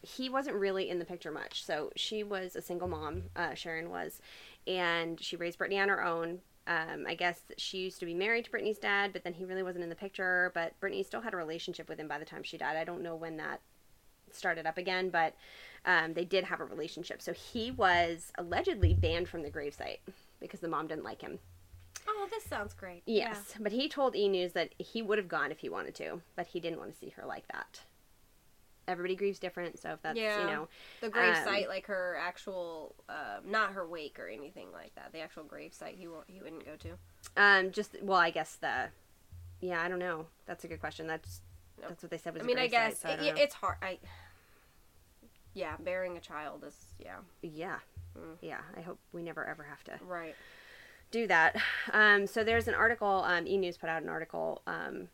[0.02, 1.64] he wasn't really in the picture much.
[1.64, 4.20] So she was a single mom, uh, Sharon was,
[4.66, 6.40] and she raised Brittany on her own.
[6.68, 9.64] Um, I guess she used to be married to Brittany's dad, but then he really
[9.64, 10.52] wasn't in the picture.
[10.54, 12.76] But Brittany still had a relationship with him by the time she died.
[12.76, 13.60] I don't know when that
[14.34, 15.34] started up again, but
[15.84, 17.20] um, they did have a relationship.
[17.22, 19.98] So he was allegedly banned from the gravesite
[20.40, 21.38] because the mom didn't like him.
[22.08, 23.02] Oh, this sounds great.
[23.06, 26.20] Yes, but he told E News that he would have gone if he wanted to,
[26.34, 27.80] but he didn't want to see her like that.
[28.88, 30.40] Everybody grieves different, so if that's Yeah.
[30.40, 30.68] you know,
[31.00, 35.12] The grave Um, like her actual, uh, not her wake or anything like that.
[35.12, 36.98] The actual grave site, he won't, he wouldn't go to.
[37.36, 38.88] um, just well, I guess the,
[39.60, 40.26] yeah, I don't know.
[40.46, 41.06] That's a good question.
[41.06, 41.40] That's.
[41.88, 42.42] That's what they said was.
[42.42, 43.76] I mean, I guess so I it, it's hard.
[43.82, 43.98] I,
[45.54, 47.78] yeah, bearing a child is yeah yeah,
[48.18, 48.36] Mm.
[48.42, 48.60] yeah.
[48.76, 50.34] I hope we never ever have to right.
[51.10, 51.56] do that.
[51.92, 53.24] Um, so there's an article.
[53.26, 55.08] Um, e News put out an article um,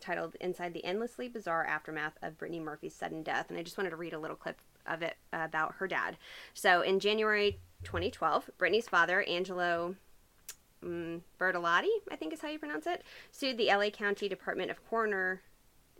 [0.00, 3.90] titled "Inside the Endlessly Bizarre Aftermath of Brittany Murphy's Sudden Death," and I just wanted
[3.90, 6.16] to read a little clip of it about her dad.
[6.54, 9.96] So in January 2012, Brittany's father, Angelo
[10.82, 14.84] um, Bertolotti, I think is how you pronounce it, sued the LA County Department of
[14.88, 15.42] Coroner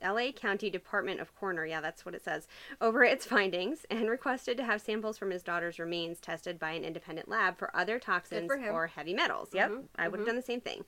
[0.02, 2.46] LA County Department of Coroner, yeah, that's what it says,
[2.80, 6.84] over its findings and requested to have samples from his daughter's remains tested by an
[6.84, 9.50] independent lab for other toxins for or heavy metals.
[9.52, 10.84] Yep, I would have done the same thing.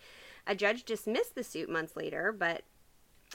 [0.47, 2.63] A judge dismissed the suit months later, but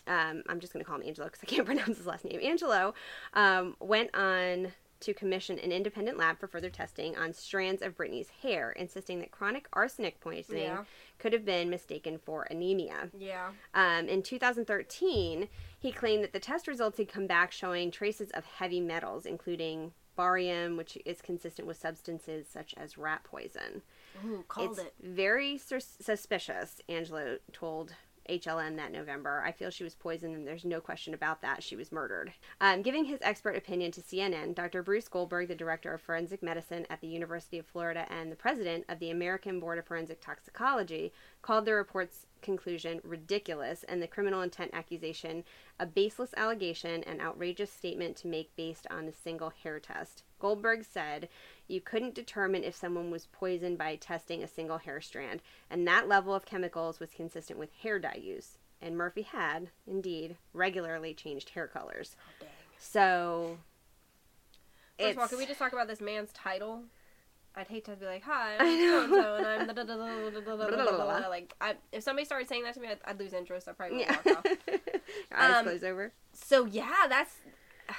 [0.07, 2.39] um, I'm just going to call him Angelo because I can't pronounce his last name.
[2.41, 2.93] Angelo
[3.33, 4.71] um, went on
[5.01, 9.31] to commission an independent lab for further testing on strands of Brittany's hair, insisting that
[9.31, 10.85] chronic arsenic poisoning Yeah.
[11.19, 13.09] could have been mistaken for anemia.
[13.17, 13.51] Yeah.
[13.73, 15.47] Um, in 2013,
[15.79, 19.93] he claimed that the test results had come back showing traces of heavy metals, including
[20.15, 23.81] barium, which is consistent with substances such as rat poison.
[24.25, 24.93] Ooh, called it's it.
[25.01, 27.93] very sus- suspicious, Angelo told
[28.29, 29.43] HLN that November.
[29.45, 31.63] I feel she was poisoned, and there's no question about that.
[31.63, 32.33] She was murdered.
[32.59, 34.83] Um, giving his expert opinion to CNN, Dr.
[34.83, 38.85] Bruce Goldberger, the director of forensic medicine at the University of Florida and the president
[38.89, 44.41] of the American Board of Forensic Toxicology, called the report's conclusion ridiculous and the criminal
[44.41, 45.43] intent accusation
[45.79, 50.23] a baseless allegation and outrageous statement to make based on a single hair test.
[50.45, 51.27] Goldberger said
[51.67, 55.41] you couldn't determine if someone was poisoned by testing a single hair strand,
[55.71, 58.59] and that level of chemicals was consistent with hair dye use.
[58.79, 62.15] And Murphy had, indeed, regularly changed hair colors.
[62.43, 62.45] Oh,
[62.77, 63.57] so.
[64.99, 66.83] First of all, can we just talk about this man's title?
[67.55, 69.65] I'd hate to be like, hi, I'm so and I'm
[71.29, 73.67] Like, I, if somebody started saying that to me, I'd, I'd lose interest.
[73.67, 74.17] I probably would yeah.
[74.25, 74.45] walk off.
[75.35, 76.11] Eyes um, close over.
[76.33, 77.33] So yeah, that's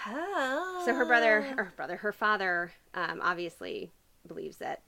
[0.06, 0.82] Oh.
[0.84, 3.92] So her brother, or brother, her father, um, obviously
[4.26, 4.82] believes that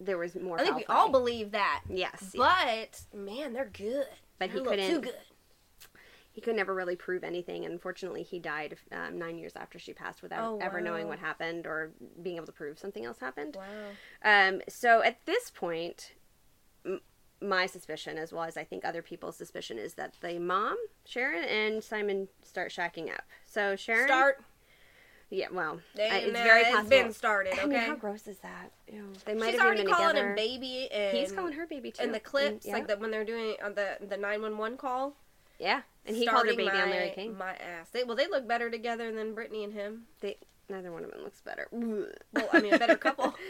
[0.00, 0.60] there was more.
[0.60, 0.94] I think we play.
[0.94, 1.82] all believe that.
[1.88, 2.38] Yes, yeah.
[2.84, 4.06] But man, they're good.
[4.38, 5.90] But he They're little couldn't- Too good.
[6.30, 7.64] he could never really prove anything.
[7.64, 11.18] And unfortunately, he died um, nine years after she passed without Oh, ever knowing what
[11.18, 11.90] happened or
[12.22, 13.56] being able to prove something else happened.
[13.56, 13.64] Wow.
[14.48, 16.12] Um, so at this point,
[17.40, 21.44] my suspicion, as well as I think other people's suspicion, is that the mom, Sharon,
[21.44, 23.22] and Simon start shacking up.
[23.46, 24.42] So Sharon, Start.
[25.30, 26.90] yeah, well, They, I- it's nah, very it's possible.
[26.90, 27.52] been started.
[27.54, 27.66] I Okay.
[27.68, 28.72] mean, how gross is that?
[28.92, 29.12] Ew.
[29.24, 30.30] They might She's have already been calling together.
[30.30, 32.02] him baby, and He's calling her baby too.
[32.02, 32.94] And the clips, like yeah.
[32.94, 35.14] the when they're doing on the the nine one one call.
[35.58, 37.36] yeah, and he called her baby on my, Larry King.
[37.36, 37.90] My ass.
[37.92, 40.06] They, well, they look better together than Brittany and him.
[40.20, 41.66] They neither one of them looks better.
[41.72, 43.34] Well, I mean, a better couple.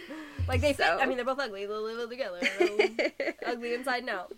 [0.48, 0.86] Like they fit.
[0.86, 1.66] So- I mean, they're both ugly.
[1.66, 2.40] They live together.
[3.46, 4.32] Ugly inside and out.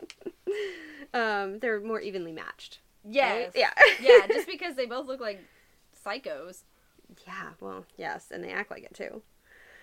[1.15, 2.81] um, they're more evenly matched.
[3.09, 3.53] Yes.
[3.55, 3.71] Yeah.
[4.01, 4.27] yeah.
[4.27, 5.41] Just because they both look like
[6.05, 6.63] psychos.
[7.27, 9.23] Yeah, well, yes, and they act like it too.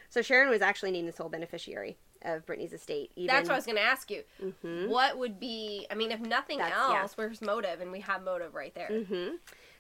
[0.09, 3.11] So Sharon was actually named the sole beneficiary of Brittany's estate.
[3.15, 4.23] Even, That's what I was going to ask you.
[4.43, 4.87] Mhm.
[4.89, 5.85] What would be?
[5.91, 7.07] I mean, if nothing That's- else, yeah.
[7.15, 7.79] where's motive?
[7.81, 8.87] And we have motive right there.
[8.87, 9.35] hmm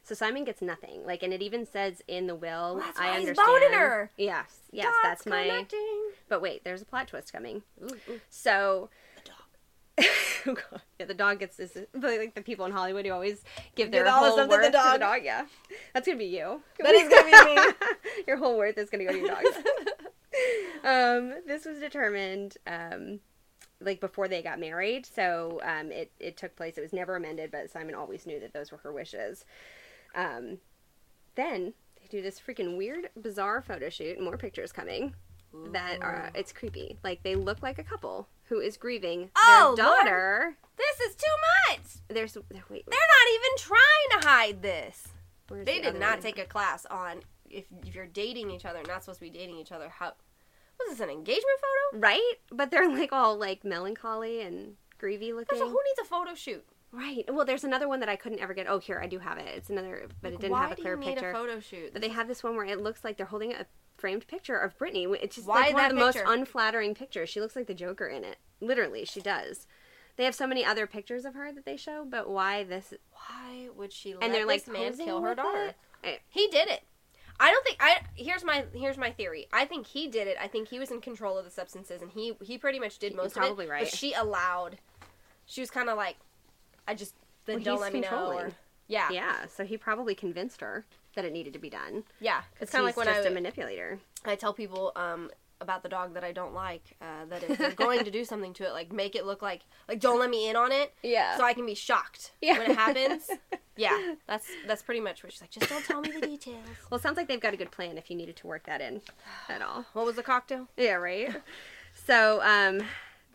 [0.07, 1.05] So Simon gets nothing.
[1.05, 2.77] Like, and it even says in the will.
[2.77, 3.73] Well, I understand.
[3.73, 4.09] her.
[4.15, 5.43] Yes, yes, that's my.
[5.43, 6.11] connecting.
[6.29, 7.63] But wait, there's a plot twist coming.
[7.83, 8.21] Ooh, ooh.
[8.29, 8.89] So.
[9.99, 10.81] oh god!
[10.97, 11.75] Yeah, the dog gets this.
[11.93, 13.43] Like the people in Hollywood who always
[13.75, 14.99] give their Give all the whole the worth to the dog.
[15.01, 15.21] dog.
[15.25, 15.45] Yeah,
[15.93, 16.61] that's gonna be you.
[16.79, 17.89] That is gonna be me.
[18.27, 19.57] your whole worth is gonna go to your dogs.
[20.85, 23.19] um, this was determined um,
[23.81, 26.77] like before they got married, so um, it it took place.
[26.77, 29.45] It was never amended, but Simon always knew that those were her wishes.
[30.15, 30.57] Um,
[31.35, 34.19] then they do this freaking weird, bizarre photo shoot.
[34.19, 35.13] More pictures coming.
[35.71, 36.97] That are it's creepy.
[37.03, 39.97] Like they look like a couple who is grieving Oh, their Lord.
[39.97, 40.57] daughter.
[40.77, 41.81] This is too much.
[42.09, 42.35] There's
[42.69, 42.85] wait.
[42.85, 45.07] They're not even trying to hide this.
[45.47, 46.21] where's They the did not one?
[46.21, 49.57] take a class on if if you're dating each other, not supposed to be dating
[49.57, 49.89] each other.
[49.89, 50.13] How
[50.79, 51.45] was this an engagement
[51.91, 52.01] photo?
[52.05, 55.59] right, but they're like all like melancholy and grievy looking.
[55.59, 56.63] all, who needs a photo shoot?
[56.91, 57.25] Right.
[57.31, 58.67] Well, there's another one that I couldn't ever get.
[58.69, 59.45] Oh, here I do have it.
[59.55, 61.31] It's another, but it didn't have a clear do you need picture.
[61.31, 61.91] a photo shoot?
[61.93, 63.65] But they have this one where it looks like they're holding a
[63.97, 65.05] framed picture of Brittany.
[65.21, 66.23] It's just Why like one of the picture?
[66.25, 67.29] most unflattering pictures.
[67.29, 68.37] She looks like the Joker in it.
[68.61, 69.67] Literally, she does.
[70.15, 72.93] They have so many other pictures of her that they show, but why this?
[73.11, 75.73] Why would she let And they're like man kill her daughter?
[76.03, 76.17] I- eh.
[76.29, 76.83] He did it.
[77.39, 77.97] I don't think I.
[78.15, 79.47] Here's my here's my theory.
[79.53, 80.37] I think he did it.
[80.41, 83.13] I think he was in control of the substances, and he he pretty much did
[83.13, 83.73] You're most probably of it.
[83.73, 83.83] right.
[83.83, 84.79] But she allowed.
[85.45, 86.17] She was kind of like,
[86.87, 87.15] I just
[87.45, 88.31] then Well, don't let me know.
[88.33, 88.51] Or,
[88.87, 89.11] yeah, yeah.
[89.11, 89.45] Yeah.
[89.47, 90.85] So he probably convinced her
[91.15, 92.03] that it needed to be done.
[92.21, 93.99] It's It's kind of like when just I a manipulator.
[94.25, 97.71] I tell people um, about the dog that I don't like uh, that if they're
[97.71, 100.49] going to do something to it, like make it look like like don't let me
[100.49, 101.35] in on it, Yeah.
[101.37, 102.59] so I can be shocked Yeah.
[102.59, 103.29] when it happens.
[103.77, 105.51] yeah, that's that's pretty much what she's like.
[105.51, 106.63] Just don't tell me the details.
[106.89, 108.81] Well, it sounds like they've got a good plan if you needed to work that
[108.81, 109.01] in
[109.49, 109.85] at all.
[109.93, 110.67] What was the cocktail?
[110.77, 111.35] Yeah, right.
[112.05, 112.81] so, um,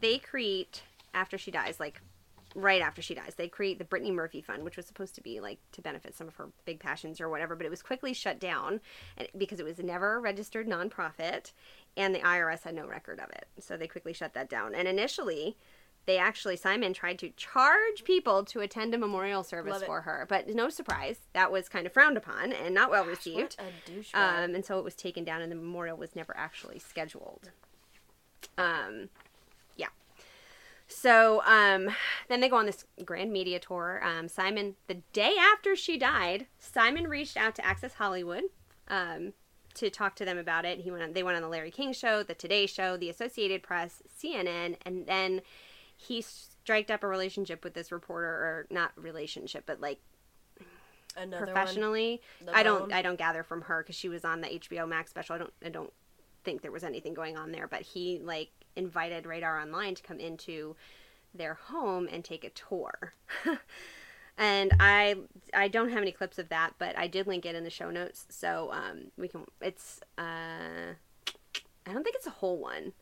[0.01, 0.83] they create
[1.15, 2.01] after she dies, like
[2.55, 5.41] right after she dies, they create the Brittany Murphy Fund, which was supposed to be
[5.41, 8.39] like to benefit some of her big passions or whatever, but it was quickly shut
[8.39, 8.81] down
[9.37, 11.53] because it was never a registered nonprofit,
[11.97, 13.47] and the IRS had no record of it.
[13.59, 14.75] So they quickly shut that down.
[14.75, 15.57] And initially,
[16.05, 20.49] they actually Simon tried to charge people to attend a memorial service for her, but
[20.49, 23.57] no surprise, that was kind of frowned upon and not well What received.
[24.15, 27.51] Um, and so it was taken down, and the memorial was never actually scheduled.
[28.59, 29.09] Um.
[30.93, 31.89] So um,
[32.29, 34.03] then they go on this grand media tour.
[34.05, 38.45] Um, Simon, the day after she died, Simon reached out to Access Hollywood
[38.89, 39.33] um,
[39.75, 40.81] to talk to them about it.
[40.81, 43.63] He went on, they went on the Larry King Show, the Today Show, the Associated
[43.63, 45.41] Press, CNN, and then
[45.97, 50.01] he striked up a relationship with this reporter, or not relationship, but like
[51.17, 52.21] Another professionally.
[52.53, 55.35] I don't I don't gather from her because she was on the HBO Max special.
[55.35, 55.93] I don't I don't
[56.45, 60.19] think there was anything going on there, but he like invited Radar Online to come
[60.19, 60.77] into
[61.35, 63.15] their home and take a tour.
[64.39, 65.17] and I
[65.55, 67.91] I don't have any clips of that, but I did link it in the show
[67.91, 70.95] notes, so um we can it's uh
[71.87, 72.93] I don't think it's a whole one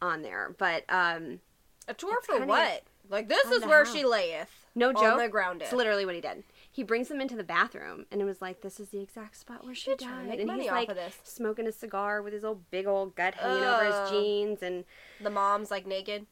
[0.00, 1.40] on there, but um
[1.86, 2.84] A tour for what?
[3.10, 4.66] Like this is where she layeth.
[4.74, 5.02] no joke.
[5.02, 5.62] on the ground.
[5.62, 6.44] It's literally what he did.
[6.70, 9.64] He brings them into the bathroom, and it was like, "This is the exact spot
[9.64, 11.18] where she died." And he's like this.
[11.24, 14.84] smoking a cigar with his old big old gut hanging over his jeans, and
[15.20, 16.26] The mom's like naked.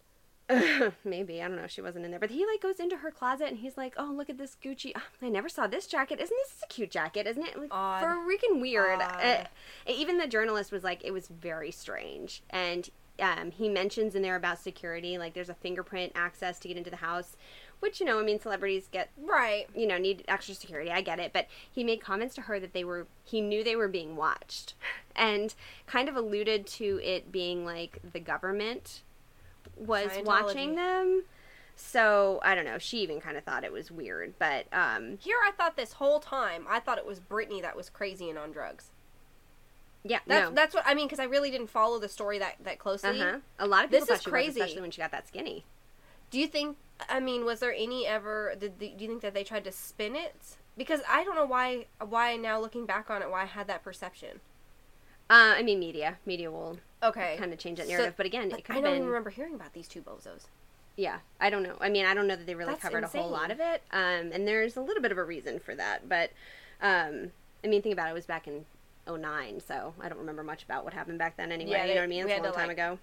[1.05, 3.49] maybe I don't know, she wasn't in there, but he like goes into her closet,
[3.49, 4.93] and he's like, "Oh, look at this Gucci.
[4.95, 6.21] ah, I never saw this jacket.
[6.21, 7.27] Isn't this a cute jacket?
[7.27, 7.59] Isn't it?
[7.59, 8.01] Like, Odd.
[8.01, 9.45] For freaking weird." Uh,
[9.89, 12.89] even the journalist was like, "It was very strange," and.
[13.19, 16.91] Um, he mentions in there about security, like there's a fingerprint access to get into
[16.91, 17.35] the house,
[17.81, 19.67] which you know, I mean, celebrities get Right.
[19.75, 22.73] you know need extra security i get it but he made comments to her that
[22.73, 24.75] they were he knew they were being watched
[25.15, 25.55] and
[25.87, 29.03] kind of alluded to it being like the government
[29.77, 31.25] was watching them
[31.75, 35.37] so i don't know she even kind of thought it was weird but um Here
[35.47, 38.51] I thought this whole time I thought it was Brittany that was crazy and on
[38.53, 38.91] drugs.
[40.03, 42.55] yeah That's no that's what I mean because I really didn't follow the story that
[42.65, 43.21] that closely.
[43.21, 43.39] uh-huh.
[43.59, 44.47] a lot of people This is crazy.
[44.49, 45.65] was especially when she got that skinny
[46.31, 46.79] Do you think?
[47.09, 48.55] I mean, was there any ever?
[48.59, 50.57] Did the, do you think that they tried to spin it?
[50.77, 51.87] Because I don't know why.
[52.07, 54.41] Why now looking back on it, why I had that perception.
[55.29, 57.37] uh i mean media media will Okay.
[57.39, 59.07] kind of change that So- narrative but again Like, it could I don't been even
[59.09, 60.47] remember hearing about these two bozos.
[60.97, 61.77] Yeah, I don't know.
[61.81, 63.83] I mean, I don't know that they really That's covered a whole lot of it.
[63.91, 66.31] Um, and there's a little bit of a reason for that, but
[66.81, 67.33] um,
[67.63, 68.13] I mean, think about it.
[68.13, 68.65] It was back in
[69.07, 71.73] 09, so I don't remember much about what happened back then anyway.
[71.73, 72.27] Yeah, you know what I mean?
[72.29, 72.99] It's a long to, time like, ago.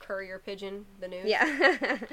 [0.00, 1.26] Courier pigeon, the news.
[1.26, 1.98] Yeah.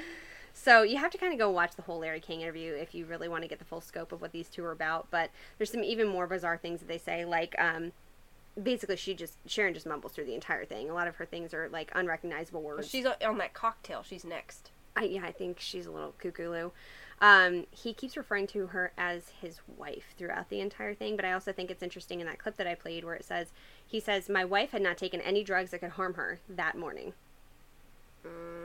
[0.54, 3.04] so you have to kind of go watch the whole Larry King interview if you
[3.04, 5.08] really want to get the full scope of what these two are about.
[5.10, 7.92] But there's some even more bizarre things that they say, like um,
[8.60, 10.88] basically she just Sharon just mumbles through the entire thing.
[10.88, 12.88] A lot of her things are like unrecognizable words.
[12.88, 14.02] She's on that cocktail.
[14.02, 14.70] She's next.
[14.96, 16.70] I, yeah, I think she's a little cuckoo.
[17.20, 21.32] Um, he keeps referring to her as his wife throughout the entire thing, but I
[21.32, 23.48] also think it's interesting in that clip that I played where it says,
[23.86, 27.12] he says, My wife had not taken any drugs that could harm her that morning.
[28.26, 28.63] Mm,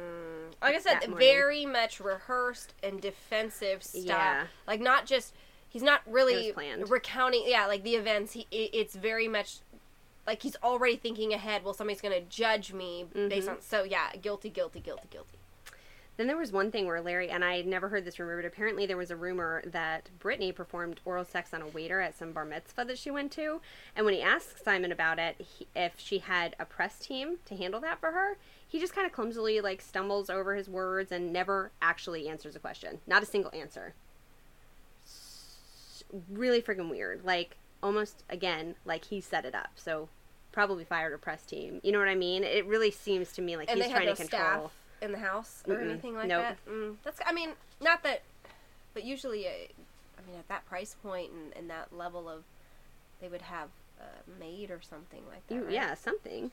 [0.61, 4.03] like I said, very much rehearsed and defensive stuff.
[4.05, 4.47] Yeah.
[4.67, 5.33] Like not just
[5.69, 6.51] he's not really
[6.87, 7.43] recounting.
[7.45, 8.33] Yeah, like the events.
[8.33, 9.57] He it, it's very much
[10.27, 11.63] like he's already thinking ahead.
[11.63, 13.51] Well, somebody's gonna judge me based Mhm.
[13.51, 13.61] on.
[13.61, 15.37] So yeah, guilty, guilty, guilty, guilty.
[16.17, 18.45] Then there was one thing where Larry, and I had never heard this rumor, but
[18.45, 22.33] apparently there was a rumor that Brittany performed oral sex on a waiter at some
[22.33, 23.61] bar mitzvah that she went to.
[23.95, 27.55] And when he asked Simon about it, he, if she had a press team to
[27.55, 28.35] handle that for her,
[28.69, 32.59] he just kind of clumsily like stumbles over his words and never actually answers a
[32.59, 32.99] question.
[33.07, 33.95] Not a single answer.
[36.31, 37.25] Really freaking weird.
[37.25, 39.71] Like almost again, like he set it up.
[39.75, 40.07] So
[40.51, 41.81] probably fired a press team.
[41.83, 42.43] You know what I mean?
[42.43, 44.41] It really seems to me like and he's trying no to control.
[44.41, 45.89] staff in the house or Mm-mm.
[45.91, 46.41] anything like Nope.
[46.41, 46.57] that.
[46.71, 47.19] Mm, that's.
[47.25, 47.51] I mean,
[47.81, 48.21] not that,
[48.93, 52.43] but usually, uh, I mean, at that price point and, and that level of,
[53.21, 55.55] they would have a maid or something like that.
[55.55, 55.73] You, right?
[55.73, 56.51] yeah, something.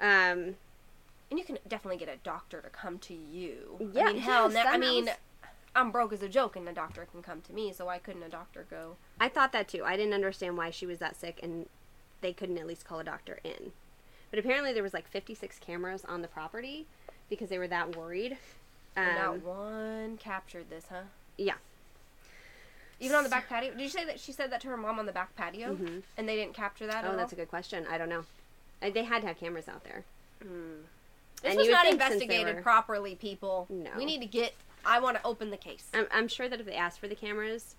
[0.00, 0.54] Um,
[1.30, 3.90] and you can definitely get a doctor to come to you.
[3.92, 5.10] Yeah, I mean, hell, yes, I mean.
[5.76, 7.72] I'm broke as a joke, and a doctor can come to me.
[7.72, 8.96] So why couldn't a doctor go?
[9.20, 9.84] I thought that too.
[9.84, 11.66] I didn't understand why she was that sick and
[12.20, 13.72] they couldn't at least call a doctor in.
[14.30, 16.86] But apparently there was like 56 cameras on the property
[17.30, 18.38] because they were that worried.
[18.96, 21.02] And not Um, one captured this, huh?
[21.36, 21.54] yeah.
[22.98, 23.70] Even on the back patio.
[23.72, 26.02] Did you say that she said that to her mom on the back patio, Mhm.
[26.16, 27.04] and they didn't capture that?
[27.04, 27.86] Oh, at that's a good question.
[27.88, 28.24] I don't know.
[28.82, 30.04] Uh, They had to have cameras out there.
[30.42, 30.84] Mm.
[31.42, 33.66] This And was not think since they investigated were- properly, people.
[33.70, 33.90] No.
[33.96, 34.54] We need to get.
[34.84, 35.84] I want to open the case.
[35.94, 37.74] I'm, I'm sure that if they asked for the cameras,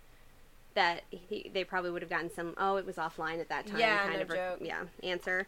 [0.75, 2.53] that he, they probably would have gotten some.
[2.57, 3.79] Oh, it was offline at that time.
[3.79, 4.59] Yeah, kind no of joke.
[4.61, 5.47] yeah answer.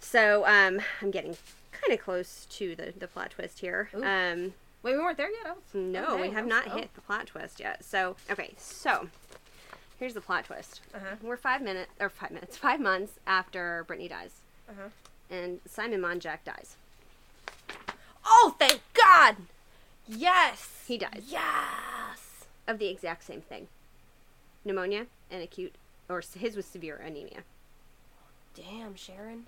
[0.00, 1.36] So um, I'm getting
[1.72, 3.88] kind of close to the the plot twist here.
[3.94, 4.04] Ooh.
[4.04, 5.56] Um, Wait, we weren't there yet.
[5.56, 6.76] Was, no, okay, we have was- not oh.
[6.76, 7.82] hit the plot twist yet.
[7.84, 9.08] So okay, so
[9.98, 10.82] here's the plot twist.
[10.94, 11.16] Uh-huh.
[11.22, 14.32] We're five minutes or five minutes, five months after Brittany dies,
[14.68, 14.88] Uh-huh.
[15.30, 16.76] and Simon Monjack dies.
[18.24, 19.36] Oh, thank God!
[20.06, 20.84] Yes.
[20.86, 21.24] He dies.
[21.28, 22.46] Yes.
[22.66, 23.68] of the exact same thing
[24.64, 25.74] pneumonia and acute,
[26.08, 27.42] or his was severe anemia.
[28.54, 29.44] Damn, Sharon.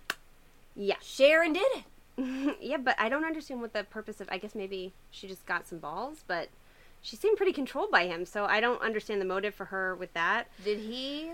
[0.75, 0.97] Yeah.
[1.01, 1.85] Sharon did it.
[2.61, 4.29] yeah, but I don't understand what the purpose of.
[4.31, 6.49] I guess maybe she just got some balls, but
[7.03, 10.13] she seemed pretty controlled by him, so I don't understand the motive for her with
[10.15, 10.49] that.
[10.65, 11.31] Did he?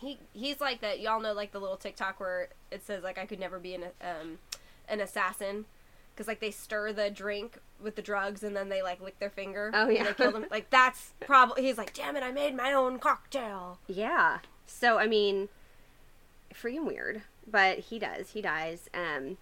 [0.00, 1.00] He he's like that.
[1.00, 3.84] Y'all know like the little TikTok where it says like I could never be an
[4.00, 4.38] um
[4.88, 5.66] an assassin
[6.16, 9.30] because like they stir the drink with the drugs and then they like lick their
[9.30, 9.70] finger.
[9.74, 10.04] Oh, and yeah.
[10.04, 10.46] they kill them.
[10.50, 13.78] Like that's probably he's like, damn it, I made my own cocktail.
[13.86, 14.38] Yeah.
[14.66, 15.48] So I mean,
[16.54, 18.30] freaking weird, but he does.
[18.30, 18.88] He dies.
[18.94, 19.36] Um,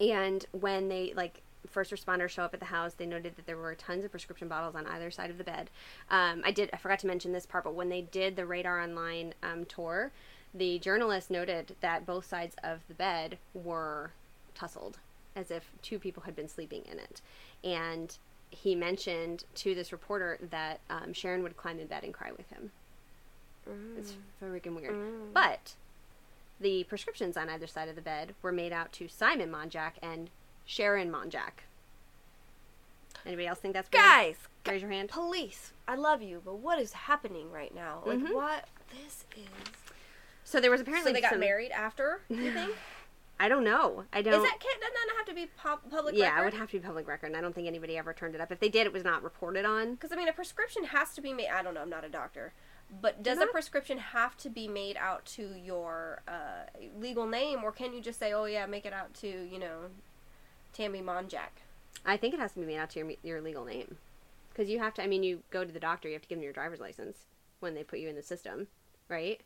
[0.00, 3.56] and when they like first responders show up at the house, they noted that there
[3.56, 5.70] were tons of prescription bottles on either side of the bed.
[6.10, 6.70] Um, I did.
[6.72, 10.12] I forgot to mention this part, but when they did the Radar Online um, tour,
[10.54, 14.12] the journalist noted that both sides of the bed were
[14.54, 14.98] tussled,
[15.36, 17.20] as if two people had been sleeping in it,
[17.64, 18.16] and.
[18.52, 22.48] He mentioned to this reporter that um, Sharon would climb in bed and cry with
[22.50, 22.72] him.
[23.96, 25.32] It's freaking weird.
[25.32, 25.74] But
[26.60, 30.30] the prescriptions on either side of the bed were made out to Simon Monjack and
[30.66, 31.62] Sharon Monjack.
[33.24, 34.02] Anybody else think that's weird?
[34.04, 35.10] Guys, Raise your hand.
[35.10, 38.02] police, I love you, but what is happening right now?
[38.04, 38.34] Like Mhm.
[38.34, 38.66] what?
[38.90, 39.44] This is.
[40.42, 42.22] So there was apparently So they got some- married after.
[42.28, 42.74] You think?
[43.40, 44.04] I don't know.
[44.12, 44.34] I don't.
[44.34, 46.40] Is that can't that not have to be pub- public yeah, record?
[46.40, 47.28] it would have to be public record.
[47.28, 48.52] and I don't think anybody ever turned it up.
[48.52, 49.92] If they did, it was not reported on.
[49.94, 51.48] Because I mean, a prescription has to be made.
[51.48, 51.80] I don't know.
[51.80, 52.52] I'm not a doctor,
[53.00, 56.66] but does a prescription have to be made out to your uh,
[56.98, 59.86] legal name, or can you just say, "Oh yeah, make it out to you know,
[60.74, 61.64] Tammy Monjack"?
[62.04, 63.96] I think it has to be made out to your your legal name,
[64.50, 65.02] because you have to.
[65.02, 67.24] I mean, you go to the doctor, you have to give them your driver's license
[67.60, 68.66] when they put you in the system,
[69.08, 69.40] right?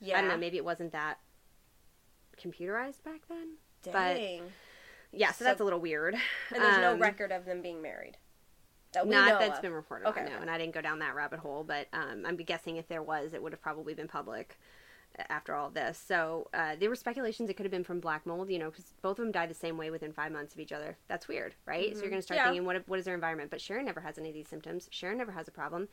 [0.00, 0.18] Yeah.
[0.18, 0.36] I don't know.
[0.36, 1.18] Maybe it wasn't that
[2.40, 3.56] computerized back then.
[3.84, 4.52] but- Dang.
[5.14, 6.14] Yeah, so, So- that's a little weird.
[6.14, 8.16] and there's no Um, record of them being married.
[8.92, 9.62] That we Not that's of.
[9.62, 10.32] been reported Okay, on, no.
[10.34, 10.42] okay.
[10.42, 13.32] And I didn't go down that rabbit hole, but um, I'm guessing if there was,
[13.32, 14.58] it would have probably been public
[15.28, 15.98] after all this.
[15.98, 18.92] So uh, there were speculations it could have been from black mold, you know, because
[19.02, 20.96] both of them died the same way within five months of each other.
[21.08, 21.94] That's weird, right?
[21.94, 22.46] So you're going to start Mm-hmm.
[22.46, 22.50] Yeah.
[22.52, 23.50] thinking, what what is their environment?
[23.50, 24.88] But Sharon never has any of these symptoms.
[24.90, 25.88] Sharon never has a problem.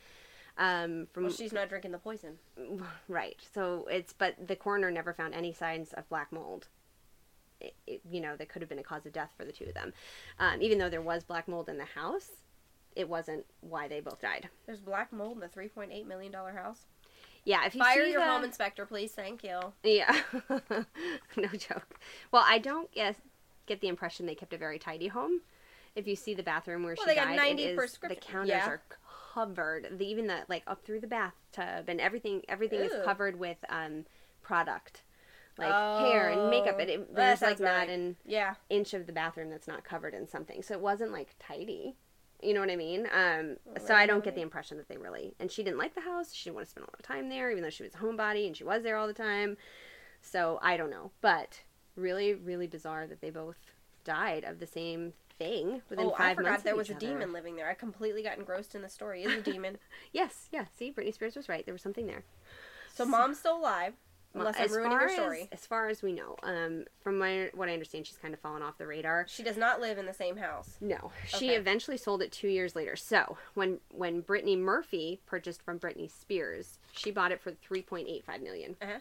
[0.60, 2.38] Um, from Well, she's not drinking the poison.
[3.08, 6.68] right, so it's but the coroner never found any signs of black mold.
[7.62, 9.66] It, it, you know, that could have been a cause of death for the two
[9.66, 9.94] of them.
[10.38, 12.30] Um, even though there was black mold in the house,
[12.96, 14.50] it wasn't why they both died.
[14.66, 16.86] There's black mold in the 3.8 million dollar house.
[17.46, 19.12] Yeah, if you Fire your the, home inspector, please.
[19.12, 19.60] Thank you.
[19.84, 20.22] Yeah,
[21.38, 22.00] no joke.
[22.32, 23.16] Well, I don't get
[23.66, 25.42] get the impression they kept a very tidy home.
[25.96, 28.16] If you see the bathroom where Well, she they got died, 90 it is, the
[28.16, 28.68] counters yeah.
[28.68, 28.82] are
[29.34, 29.88] covered.
[29.98, 32.42] The, even the like up through the bathtub and everything.
[32.50, 34.06] Everything is covered with um
[34.42, 35.04] product,
[35.58, 36.80] like hair and makeup.
[36.80, 37.90] And it, Oh, there's like not right.
[37.90, 38.56] an Yeah.
[38.70, 40.62] inch of the bathroom that's not covered in something.
[40.62, 41.96] So it wasn't like tidy.
[42.42, 43.08] You know what I mean?
[43.14, 45.34] Um, so I don't get the impression that they really.
[45.42, 46.34] And she didn't like the house.
[46.34, 47.98] She didn't want to spend a lot of time there, even though she was a
[47.98, 49.58] homebody and she was there all the time.
[50.22, 51.62] So I don't know, but
[51.98, 53.58] really, really bizarre that they both
[54.06, 56.36] died of the same thing within Oh, five I months.
[56.36, 57.00] forgot of there was a other.
[57.08, 57.68] demon living there.
[57.70, 59.24] I completely got engrossed in the story.
[59.24, 59.78] Is a demon.
[60.12, 60.66] Yes, yeah.
[60.78, 61.66] See, Britney Spears was right.
[61.66, 62.24] There was something there.
[62.94, 63.94] So mom's still alive,
[64.34, 65.42] unless I'm as ruining far her story.
[65.52, 68.40] As, as far as we know, um, from my, what I understand, she's kind of
[68.40, 69.26] fallen off the radar.
[69.30, 70.78] She does not live in the same house.
[70.82, 71.56] No, she Okay.
[71.56, 72.96] eventually sold it two years later.
[72.96, 78.08] So when when Brittany Murphy purchased from Britney Spears, she bought it for three point
[78.10, 78.76] eight five million.
[78.82, 79.00] Uh-huh.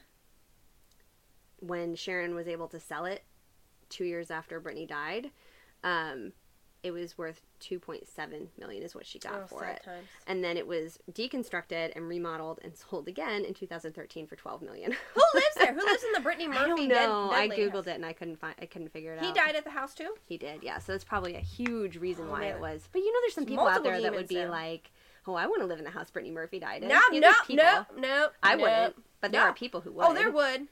[1.61, 3.25] When Sharon was able to sell it
[3.89, 5.31] two years after Brittany died,
[5.85, 6.33] um,
[6.85, 9.83] it was worth two point seven million is what she got Oh, for it.
[9.85, 10.07] times.
[10.29, 14.93] And then it was deconstructed and remodeled and sold again in 2013 for 12 million.
[15.15, 15.75] Who lives there?
[15.75, 17.31] Who lives in the Brittany Murphy know.
[17.33, 17.87] I googled house?
[17.89, 18.55] it and I couldn't find.
[18.63, 19.37] I couldn't figure it He out.
[19.37, 20.15] He died at the house too.
[20.29, 20.79] He did, yeah.
[20.79, 22.55] So that's probably a huge reason Oh, why man.
[22.55, 22.89] it was.
[22.93, 24.49] But you know, there's some There's people out there that would be there.
[24.49, 24.93] like,
[25.27, 27.33] "Oh, I want to live in the house Brittany Murphy died in." No, You know,
[27.51, 28.29] no, no, no.
[28.43, 28.63] I no.
[28.63, 29.49] wouldn't, but there No.
[29.49, 30.05] are people who would.
[30.07, 30.69] Oh, there would.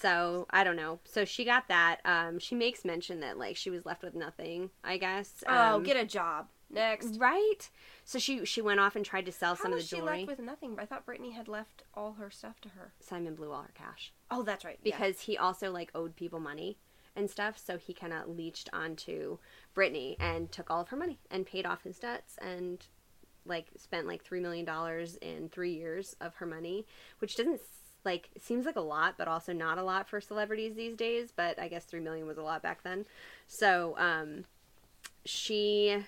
[0.00, 1.00] So I don't know.
[1.04, 1.98] So she got that.
[2.04, 4.70] Um, she makes mention that like she was left with nothing.
[4.82, 5.44] I guess.
[5.46, 6.48] Oh, Um, get a job.
[6.72, 7.18] Next.
[7.18, 7.68] right.
[8.04, 10.20] So she she went off and tried to sell How some of the she jewelry.
[10.20, 10.76] She left with nothing?
[10.78, 12.92] I thought Brittany had left all her stuff to her.
[13.00, 14.78] Simon blew all her cash Oh, that's right.
[14.82, 14.96] yeah.
[14.96, 16.78] because he also like owed people money
[17.16, 17.58] and stuff.
[17.58, 19.38] So he kind of leached onto
[19.74, 22.86] Brittany and took all of her money and paid off his debts and
[23.44, 26.86] like spent like three million dollars in three years of her money,
[27.18, 27.60] which doesn't
[28.04, 31.32] like seems like a lot, but also not a lot for celebrities these days.
[31.34, 33.06] But I guess three million was a lot back then.
[33.46, 34.44] So um,
[35.24, 36.04] she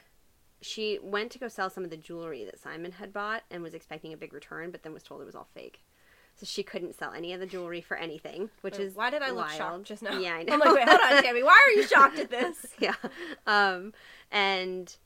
[0.60, 3.74] she went to go sell some of the jewelry that Simon had bought and was
[3.74, 5.80] expecting a big return, but then was told it was all fake.
[6.36, 9.22] So she couldn't sell any of the jewelry for anything, which Wait, is why did
[9.22, 9.52] I look wild.
[9.52, 10.18] shocked just now?
[10.18, 10.52] Yeah, I know.
[10.54, 11.42] I'm like, wait, hold on, Tammy.
[11.42, 12.66] Why are you shocked at this?
[12.78, 12.94] yeah.
[13.46, 13.92] Um,
[14.30, 14.96] and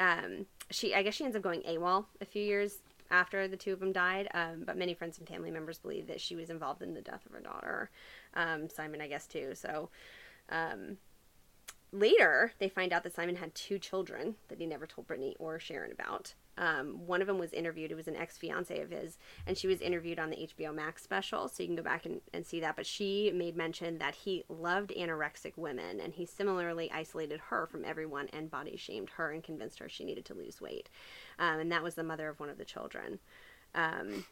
[0.00, 2.78] um, she I guess she ends up going AWOL a few years
[3.10, 4.28] after the two of them died.
[4.34, 7.24] Um, but many friends and family members believe that she was involved in the death
[7.26, 7.90] of her daughter,
[8.34, 9.52] um, Simon, I guess too.
[9.54, 9.90] So
[10.48, 10.98] um,
[11.92, 15.58] later, they find out that Simon had two children that he never told Brittany or
[15.58, 16.34] Sharon about.
[16.58, 17.92] Um, one of them was interviewed.
[17.92, 21.02] It was an ex fiance of his, and she was interviewed on the HBO Max
[21.02, 21.48] special.
[21.48, 22.76] So you can go back and, and see that.
[22.76, 27.84] But she made mention that he loved anorexic women, and he similarly isolated her from
[27.84, 30.88] everyone and body shamed her and convinced her she needed to lose weight.
[31.38, 33.20] Um, and that was the mother of one of the children.
[33.74, 34.24] Um,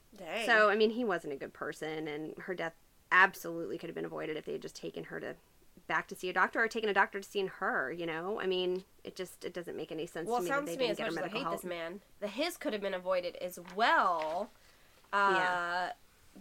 [0.46, 2.74] so, I mean, he wasn't a good person, and her death
[3.12, 5.36] absolutely could have been avoided if they had just taken her to
[5.86, 7.92] back to see a doctor or taken a doctor to see her.
[7.92, 10.54] You know, I mean, it just it doesn't make any sense well, to me that
[10.54, 11.54] sounds they to me didn't as much as I hate help.
[11.56, 14.50] this man, the his could have been avoided as well.
[15.12, 15.92] Uh, Yeah.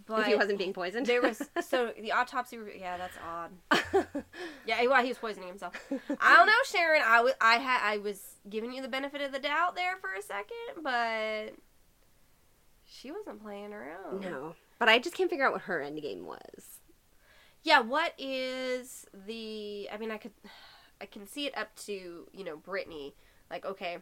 [0.08, 2.58] But if he wasn't being poisoned, there was so the autopsy.
[2.58, 4.06] re- Yeah, that's odd.
[4.68, 5.74] yeah, well, he was poisoning himself.
[6.20, 7.02] I don't know, Sharon.
[7.06, 10.12] I was I had I was giving you the benefit of the doubt there for
[10.14, 11.54] a second, but
[12.86, 14.22] she wasn't playing around.
[14.22, 16.75] no, but I just can't figure out what her end game was.
[17.66, 19.90] Yeah, what is the?
[19.92, 20.32] I mean, I could,
[21.02, 23.16] I can see it up to you know Brittany.
[23.50, 23.98] Like, okay,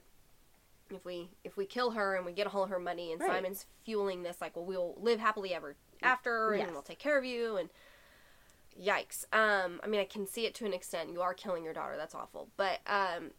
[0.91, 3.31] if we if we kill her and we get all of her money, and Right.
[3.31, 7.23] Simon's fueling this, like, well, we'll live happily ever after, and we'll take care of
[7.23, 7.69] you, and
[8.79, 9.25] yikes.
[9.31, 11.13] Um, I mean, I can see it to an extent.
[11.13, 11.95] You are killing your daughter.
[11.97, 12.49] That's awful.
[12.57, 13.31] But um,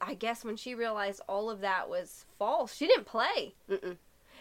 [0.00, 3.54] I guess when she realized all of that was false, she didn't play.
[3.70, 3.96] Mm-mm.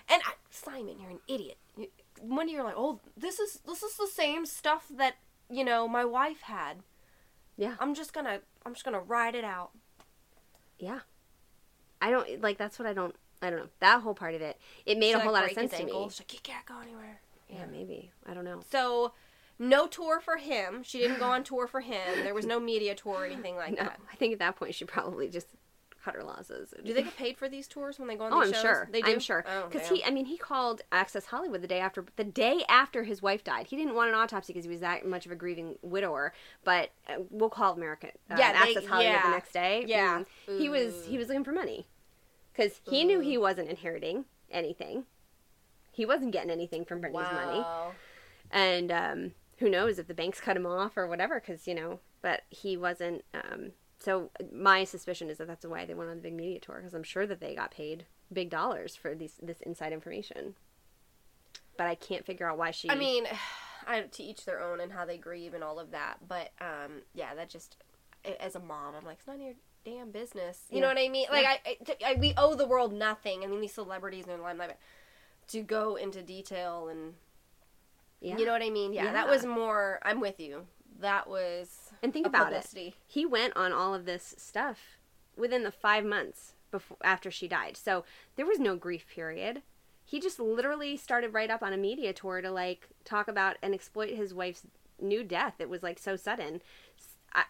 [0.10, 1.58] And I, Simon, you're an idiot.
[1.78, 1.88] You,
[2.28, 5.16] when you're like, oh, this is this is the same stuff that
[5.50, 6.78] you know my wife had.
[7.58, 9.72] Yeah, I'm just gonna I'm just gonna ride it out.
[10.80, 11.00] yeah.
[12.02, 12.58] I don't like.
[12.58, 13.16] That's what I don't.
[13.42, 13.70] I don't know.
[13.80, 15.86] That whole part of it, it made Should a I whole lot of sense to
[15.86, 15.92] me.
[15.94, 17.22] like, you can't go anywhere.
[17.50, 18.12] Yeah, maybe.
[18.26, 18.60] I don't know.
[18.72, 19.14] So,
[19.60, 20.84] no tour for him.
[20.84, 22.24] She didn't go on tour for him.
[22.24, 24.00] There was no media tour or anything like No, that.
[24.12, 25.48] I think at that point she probably just
[26.04, 26.74] cut her losses.
[26.84, 28.42] Do they get paid for these tours when they go on the show?
[28.42, 28.62] Oh, these I'm shows?
[28.62, 28.90] sure.
[28.92, 29.12] They do.
[29.12, 29.46] I'm sure.
[29.48, 29.98] Oh, Because damn.
[29.98, 33.44] he, I mean, he called Access Hollywood the day after, the day after his wife
[33.44, 33.68] died.
[33.68, 36.34] He didn't want an autopsy because he was that much of a grieving widower.
[36.64, 39.24] But uh, we'll call America uh, Yeah, they- Access Hollywood yeah.
[39.24, 39.86] the next day.
[39.88, 40.24] Yeah.
[40.48, 40.58] Mm.
[40.60, 41.88] he was he was looking for money
[42.52, 45.06] because he knew he wasn't inheriting anything.
[45.92, 47.64] He wasn't getting anything from Brittany's money,
[48.50, 51.40] and um, who knows if the banks cut him off or whatever?
[51.40, 53.24] Because you know, but he wasn't.
[53.34, 53.72] Um,
[54.04, 56.94] so my suspicion is that that's why they went on the big media tour because
[56.94, 60.56] I'm sure that they got paid big dollars for these this inside information.
[61.78, 62.90] But I can't figure out why she.
[62.90, 63.26] I mean,
[63.88, 66.18] I, to each their own and how they grieve and all of that.
[66.28, 67.78] But um, yeah, that just
[68.40, 69.54] as a mom, I'm like, it's none of your
[69.86, 70.64] damn business.
[70.70, 71.28] You know what I mean?
[71.32, 73.44] Like, I, I, I- we owe the world nothing.
[73.44, 74.78] I mean, these celebrities and limelight
[75.48, 77.14] to go into detail and
[78.22, 78.38] yeah.
[78.38, 78.94] you know what I mean?
[78.94, 80.00] Yeah, that was more.
[80.04, 80.66] I'm with you.
[81.00, 82.88] That was and think about publicity.
[82.88, 82.94] it.
[83.08, 84.98] He went on all of this stuff
[85.38, 87.78] within the five months before after she died.
[87.78, 88.04] So
[88.36, 89.62] there was no grief period.
[90.06, 93.74] He just literally started right up on a media tour to like talk about and
[93.74, 94.64] exploit his wife's
[95.02, 95.56] new death.
[95.60, 96.62] It was like so sudden.
[97.34, 97.46] I,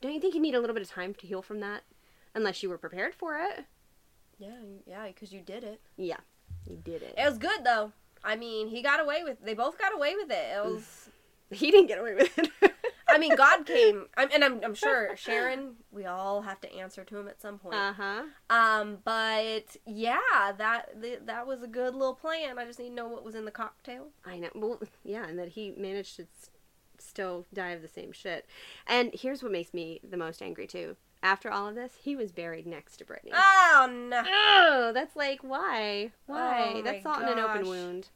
[0.00, 1.82] don't you think you need a little bit of time to heal from that?
[2.34, 3.66] Unless you were prepared for it.
[4.38, 4.56] Yeah,
[4.86, 5.80] yeah, because you did it.
[5.98, 6.20] Yeah,
[6.66, 7.14] you did it.
[7.18, 7.92] It was good though.
[8.24, 9.44] I mean, he got away with.
[9.44, 10.56] They both got away with it.
[10.56, 11.10] It was.
[11.52, 12.48] He didn't get away with it.
[13.12, 15.74] I mean, God came, I'm, and I'm, I'm sure Sharon.
[15.92, 17.74] We all have to answer to him at some point.
[17.76, 18.22] uh huh.
[18.48, 22.58] Um, but yeah, that th- that was a good little plan.
[22.58, 24.08] I just need to know what was in the cocktail.
[24.24, 24.50] I know.
[24.54, 26.26] Well, yeah, and that he managed to
[26.98, 28.46] still die of the same shit.
[28.86, 30.96] And here's what makes me the most angry too.
[31.22, 33.32] After all of this, he was buried next to Brittany.
[33.34, 34.22] Oh no!
[34.26, 36.12] Oh, that's like why?
[36.26, 36.72] Why?
[36.76, 38.08] Oh, that's salt in an open wound.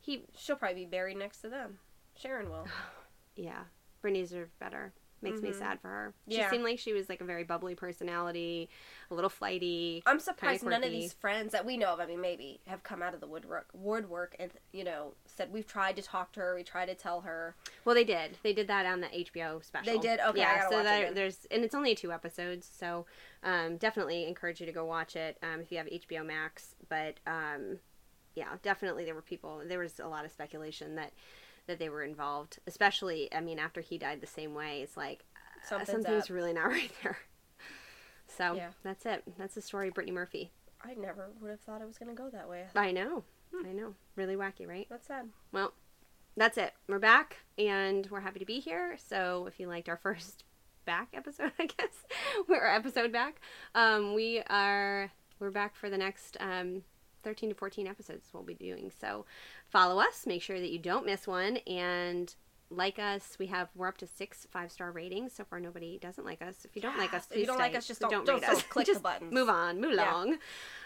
[0.00, 1.78] He, She'll probably be buried next to them.
[2.16, 2.66] Sharon will.
[3.36, 3.62] yeah.
[4.02, 4.92] Brittany deserved better.
[5.22, 5.54] Makes me Mhm.
[5.54, 6.14] sad for her.
[6.28, 6.50] She Yeah.
[6.50, 8.68] seemed like she was like a very bubbly personality,
[9.08, 10.02] a little flighty.
[10.04, 13.04] I'm surprised none of these friends that we know of, I mean, maybe have come
[13.04, 16.56] out of the woodwork, woodwork, and you know, said we've tried to talk to her,
[16.56, 17.54] we tried to tell her.
[17.84, 18.36] Well, they did.
[18.42, 19.92] They did that on the HBO special.
[19.92, 20.18] They did?
[20.18, 20.68] Okay, yeah.
[20.68, 23.06] so watch it that, there's and it's only two episodes, so
[23.44, 26.74] um, definitely encourage you to go watch it um, if you have HBO Max.
[26.88, 27.78] But um,
[28.34, 29.62] yeah, definitely there were people.
[29.64, 31.12] There was a lot of speculation that
[31.66, 33.32] that they were involved, especially.
[33.32, 36.64] I mean, after he died the same way, it's like uh, Something's something's really not
[36.70, 37.18] right there.
[38.36, 38.70] So Yeah.
[38.82, 39.22] that's it.
[39.38, 40.50] That's the story of Brittany Murphy.
[40.84, 42.64] I never would have thought it was gonna go that way.
[42.74, 43.24] I know.
[43.54, 43.66] Hmm.
[43.66, 43.94] I know.
[44.16, 44.86] Really wacky, right?
[44.90, 45.28] That's sad.
[45.52, 45.72] Well,
[46.36, 46.72] that's it.
[46.88, 48.96] We're back and we're happy to be here.
[48.98, 50.44] So if you liked our first
[50.84, 52.04] back episode, I guess
[52.48, 53.40] we're episode back.
[53.74, 56.82] Um, we are we're back for the next um,
[57.22, 58.90] 13 to 14 episodes we'll be doing.
[59.00, 59.24] So
[59.68, 62.34] follow us, make sure that you don't miss one, and
[62.70, 63.36] like us.
[63.38, 65.60] We have we're up to six five star ratings so far.
[65.60, 66.64] Nobody doesn't like us.
[66.64, 68.48] If you don't like us, If you don't like us, just don't- rate don't- us.
[68.62, 69.32] don't click the Just buttons.
[69.32, 70.10] Move on, move Yeah.
[70.10, 70.38] along.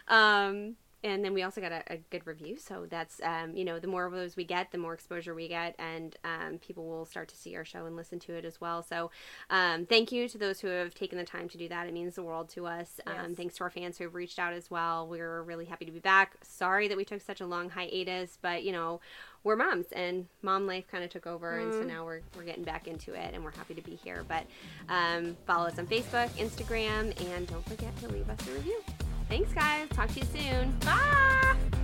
[0.08, 2.56] Um, and then we also got a, a good review.
[2.58, 5.48] So that's um, you know the more of those we get, the more exposure we
[5.48, 8.60] get, and um, people will start to see our show and listen to it as
[8.60, 8.82] well.
[8.82, 9.10] So
[9.50, 11.86] um, thank you to those who have taken the time to do that.
[11.86, 13.00] It means the world to us.
[13.06, 13.36] Um, Yes.
[13.36, 15.06] thanks to our fans who have reached out as well.
[15.06, 16.34] We're really happy to be back.
[16.42, 19.00] Sorry that we took such a long hiatus, but you know
[19.44, 21.88] we're moms and mom life kind of took over and so Mm-hmm.
[21.88, 24.44] now we're, we're getting back into it and we're happy to be here but
[24.88, 28.82] um, follow us on facebook instagram and don't forget to leave us a review
[29.28, 31.75] thanks guys talk to you soon Bye.